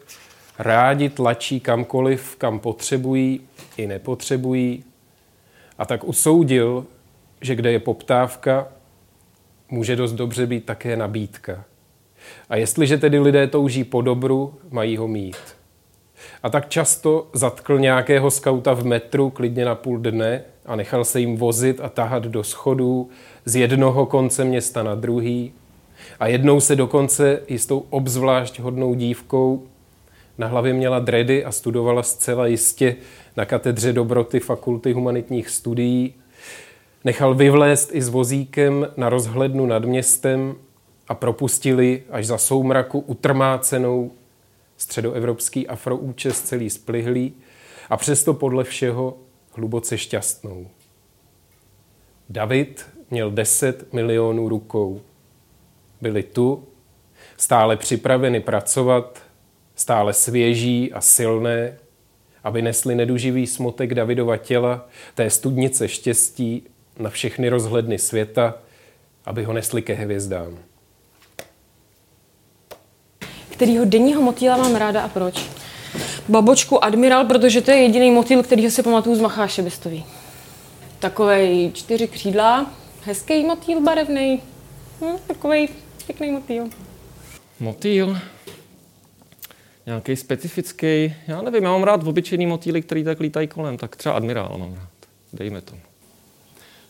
rádi 0.58 1.08
tlačí 1.08 1.60
kamkoliv, 1.60 2.36
kam 2.36 2.58
potřebují 2.58 3.40
i 3.76 3.86
nepotřebují, 3.86 4.84
a 5.78 5.86
tak 5.86 6.04
usoudil, 6.04 6.86
že 7.40 7.54
kde 7.54 7.72
je 7.72 7.80
poptávka, 7.80 8.68
může 9.68 9.96
dost 9.96 10.12
dobře 10.12 10.46
být 10.46 10.64
také 10.64 10.96
nabídka. 10.96 11.64
A 12.48 12.56
jestliže 12.56 12.98
tedy 12.98 13.18
lidé 13.18 13.46
touží 13.46 13.84
po 13.84 14.02
dobru, 14.02 14.54
mají 14.70 14.96
ho 14.96 15.08
mít. 15.08 15.36
A 16.42 16.50
tak 16.50 16.68
často 16.68 17.26
zatkl 17.32 17.78
nějakého 17.78 18.30
skauta 18.30 18.74
v 18.74 18.84
metru 18.84 19.30
klidně 19.30 19.64
na 19.64 19.74
půl 19.74 19.98
dne 19.98 20.42
a 20.66 20.76
nechal 20.76 21.04
se 21.04 21.20
jim 21.20 21.36
vozit 21.36 21.80
a 21.80 21.88
tahat 21.88 22.22
do 22.22 22.44
schodů 22.44 23.08
z 23.44 23.56
jednoho 23.56 24.06
konce 24.06 24.44
města 24.44 24.82
na 24.82 24.94
druhý. 24.94 25.52
A 26.20 26.26
jednou 26.26 26.60
se 26.60 26.76
dokonce 26.76 27.42
jistou 27.48 27.84
obzvlášť 27.90 28.58
hodnou 28.60 28.94
dívkou 28.94 29.66
na 30.38 30.46
hlavě 30.46 30.72
měla 30.72 30.98
dredy 30.98 31.44
a 31.44 31.52
studovala 31.52 32.02
zcela 32.02 32.46
jistě 32.46 32.96
na 33.36 33.44
katedře 33.44 33.92
dobroty 33.92 34.40
Fakulty 34.40 34.92
humanitních 34.92 35.50
studií. 35.50 36.14
Nechal 37.04 37.34
vyvlézt 37.34 37.94
i 37.94 38.02
s 38.02 38.08
vozíkem 38.08 38.88
na 38.96 39.08
rozhlednu 39.08 39.66
nad 39.66 39.84
městem 39.84 40.54
propustili 41.14 42.02
až 42.10 42.26
za 42.26 42.38
soumraku 42.38 42.98
utrmácenou 42.98 44.12
středoevropský 44.76 45.68
afroúčes 45.68 46.42
celý 46.42 46.70
splihlý 46.70 47.34
a 47.90 47.96
přesto 47.96 48.34
podle 48.34 48.64
všeho 48.64 49.16
hluboce 49.52 49.98
šťastnou. 49.98 50.66
David 52.28 52.86
měl 53.10 53.30
10 53.30 53.92
milionů 53.92 54.48
rukou. 54.48 55.00
Byli 56.00 56.22
tu, 56.22 56.64
stále 57.36 57.76
připraveni 57.76 58.40
pracovat, 58.40 59.22
stále 59.74 60.12
svěží 60.12 60.92
a 60.92 61.00
silné, 61.00 61.78
aby 62.44 62.62
nesli 62.62 62.94
neduživý 62.94 63.46
smutek 63.46 63.94
Davidova 63.94 64.36
těla, 64.36 64.88
té 65.14 65.30
studnice 65.30 65.88
štěstí 65.88 66.62
na 66.98 67.10
všechny 67.10 67.48
rozhledny 67.48 67.98
světa, 67.98 68.54
aby 69.24 69.44
ho 69.44 69.52
nesli 69.52 69.82
ke 69.82 69.94
hvězdám. 69.94 70.58
Kterýho 73.56 73.84
denního 73.84 74.22
motýla 74.22 74.56
mám 74.56 74.74
ráda 74.76 75.02
a 75.02 75.08
proč? 75.08 75.50
Babočku 76.28 76.84
Admiral, 76.84 77.24
protože 77.24 77.60
to 77.60 77.70
je 77.70 77.76
jediný 77.76 78.10
motýl, 78.10 78.42
kterýho 78.42 78.70
si 78.70 78.82
pamatuju 78.82 79.16
z 79.16 79.20
Macháše 79.20 79.62
Bestový. 79.62 80.04
Takovej 80.98 81.70
čtyři 81.74 82.08
křídla, 82.08 82.70
hezký 83.04 83.44
motýl, 83.44 83.80
barevný. 83.80 84.42
Hm, 85.00 85.16
takovej 85.26 85.68
pěkný 86.06 86.30
motýl. 86.30 86.68
Motýl? 87.60 88.18
Nějaký 89.86 90.16
specifický, 90.16 91.14
já 91.26 91.42
nevím, 91.42 91.64
já 91.64 91.70
mám 91.70 91.82
rád 91.82 92.06
obyčejný 92.06 92.46
motýly, 92.46 92.82
který 92.82 93.04
tak 93.04 93.20
lítají 93.20 93.48
kolem, 93.48 93.76
tak 93.76 93.96
třeba 93.96 94.14
Admirál 94.14 94.56
mám 94.58 94.74
rád. 94.74 94.88
Dejme 95.32 95.60
to. 95.60 95.74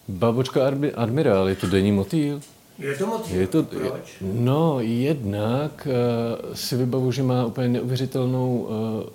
Babočka 0.08 0.70
Arbi- 0.70 0.92
Admirál, 0.94 1.48
je 1.48 1.56
to 1.56 1.66
denní 1.66 1.92
motýl? 1.92 2.40
Je 2.78 2.96
to 2.96 3.06
moc? 3.06 3.30
Je 3.30 3.46
to, 3.46 3.62
Proč? 3.62 4.16
No, 4.20 4.80
jednak 4.80 5.88
uh, 5.90 6.54
si 6.54 6.76
vybavu, 6.76 7.12
že 7.12 7.22
má 7.22 7.46
úplně 7.46 7.68
neuvěřitelnou 7.68 8.58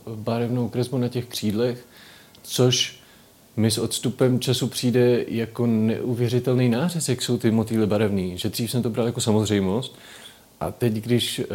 uh, 0.07 0.15
barevnou 0.15 0.69
kresbu 0.69 0.97
na 0.97 1.07
těch 1.07 1.25
křídlech, 1.25 1.85
což 2.43 3.01
mi 3.57 3.71
s 3.71 3.77
odstupem 3.77 4.39
času 4.39 4.67
přijde 4.67 5.25
jako 5.27 5.65
neuvěřitelný 5.65 6.69
nářez, 6.69 7.09
jak 7.09 7.21
jsou 7.21 7.37
ty 7.37 7.51
motýly 7.51 7.87
barevný. 7.87 8.37
Že 8.37 8.49
dřív 8.49 8.71
jsem 8.71 8.83
to 8.83 8.89
bral 8.89 9.05
jako 9.05 9.21
samozřejmost 9.21 9.95
a 10.59 10.71
teď, 10.71 10.93
když 10.93 11.39
uh, 11.39 11.45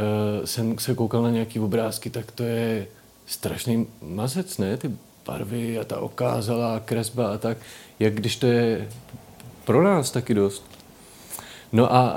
jsem 0.44 0.78
se 0.78 0.94
koukal 0.94 1.22
na 1.22 1.30
nějaký 1.30 1.60
obrázky, 1.60 2.10
tak 2.10 2.30
to 2.30 2.42
je 2.42 2.86
strašný 3.26 3.86
mazec, 4.02 4.58
ne? 4.58 4.76
Ty 4.76 4.90
barvy 5.26 5.78
a 5.78 5.84
ta 5.84 6.00
okázalá 6.00 6.80
kresba 6.80 7.34
a 7.34 7.38
tak, 7.38 7.58
jak 8.00 8.14
když 8.14 8.36
to 8.36 8.46
je 8.46 8.88
pro 9.64 9.82
nás 9.82 10.10
taky 10.10 10.34
dost. 10.34 10.75
No 11.72 11.94
a, 11.94 12.08
a 12.08 12.14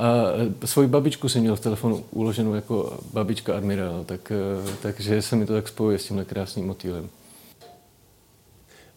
svoji 0.65 0.87
babičku 0.87 1.29
jsem 1.29 1.41
měl 1.41 1.55
v 1.55 1.59
telefonu 1.59 2.03
uloženou 2.11 2.53
jako 2.53 2.97
babička 3.13 3.57
admirál, 3.57 4.03
tak, 4.03 4.31
takže 4.81 5.21
se 5.21 5.35
mi 5.35 5.45
to 5.45 5.53
tak 5.53 5.67
spojuje 5.67 5.99
s 5.99 6.07
tímhle 6.07 6.25
krásným 6.25 6.67
motýlem. 6.67 7.09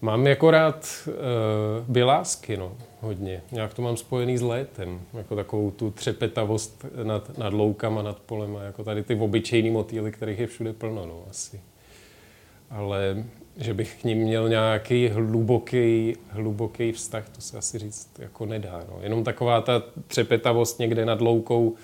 Mám 0.01 0.27
jako 0.27 0.51
rád 0.51 0.89
uh, 1.07 1.15
bělásky, 1.89 2.57
no, 2.57 2.73
hodně. 3.01 3.43
Nějak 3.53 3.75
to 3.75 3.83
mám 3.83 3.97
spojený 3.97 4.39
s 4.39 4.43
létem. 4.43 5.01
Jako 5.15 5.37
takovou 5.37 5.71
tu 5.71 5.91
třepetavost 5.91 6.85
nad, 7.03 7.39
nad 7.39 7.53
loukama, 7.53 8.03
nad 8.03 8.19
polem. 8.19 8.59
Jako 8.63 8.85
tady 8.85 9.03
ty 9.03 9.15
obyčejný 9.15 9.71
motýly, 9.71 10.13
kterých 10.13 10.39
je 10.39 10.47
všude 10.47 10.73
plno, 10.73 11.07
no, 11.07 11.25
asi. 11.31 11.61
Ale 12.71 13.25
že 13.57 13.75
bych 13.75 14.01
k 14.01 14.05
ním 14.05 14.19
měl 14.19 14.49
nějaký 14.49 15.09
hluboký, 15.09 16.17
hluboký 16.29 16.93
vztah, 16.93 17.29
to 17.29 17.41
se 17.41 17.59
asi 17.59 17.79
říct 17.79 18.09
jako 18.19 18.47
nedá. 18.47 18.85
No. 18.89 18.99
Jenom 19.03 19.25
taková 19.25 19.61
ta 19.61 19.83
třepetavost 20.07 20.79
někde 20.79 21.07
nad 21.07 21.21
loukou, 21.21 21.75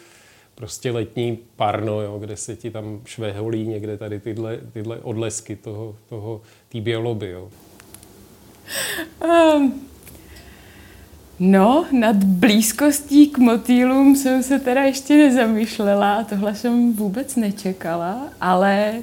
prostě 0.54 0.90
letní 0.90 1.38
parno, 1.56 2.00
jo, 2.00 2.18
kde 2.18 2.36
se 2.36 2.56
ti 2.56 2.70
tam 2.70 3.00
šveholí 3.04 3.66
někde 3.66 3.96
tady 3.96 4.20
tyhle, 4.20 4.58
tyhle 4.72 4.98
odlesky 4.98 5.56
toho, 5.56 5.96
toho 6.08 6.40
té 6.68 6.80
bioloby. 6.80 7.30
Jo. 7.30 7.48
Um, 9.56 9.88
no, 11.38 11.86
nad 11.92 12.16
blízkostí 12.16 13.28
k 13.28 13.38
motýlům 13.38 14.16
jsem 14.16 14.42
se 14.42 14.58
teda 14.58 14.82
ještě 14.82 15.16
nezamýšlela, 15.16 16.24
tohle 16.24 16.54
jsem 16.54 16.92
vůbec 16.92 17.36
nečekala, 17.36 18.28
ale 18.40 19.02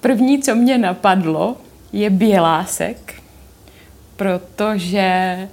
první, 0.00 0.42
co 0.42 0.54
mě 0.54 0.78
napadlo, 0.78 1.56
je 1.92 2.10
Bělásek, 2.10 3.14
protože 4.16 5.48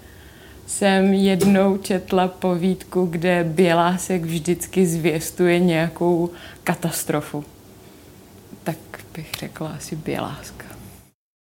jsem 0.67 1.13
jednou 1.13 1.77
četla 1.77 2.27
povídku, 2.27 3.05
kde 3.05 3.43
Bělásek 3.43 4.21
vždycky 4.21 4.85
zvěstuje 4.85 5.59
nějakou 5.59 6.29
katastrofu. 6.63 7.45
Tak 8.63 8.77
bych 9.13 9.31
řekla 9.39 9.69
asi 9.69 9.95
Běláska. 9.95 10.66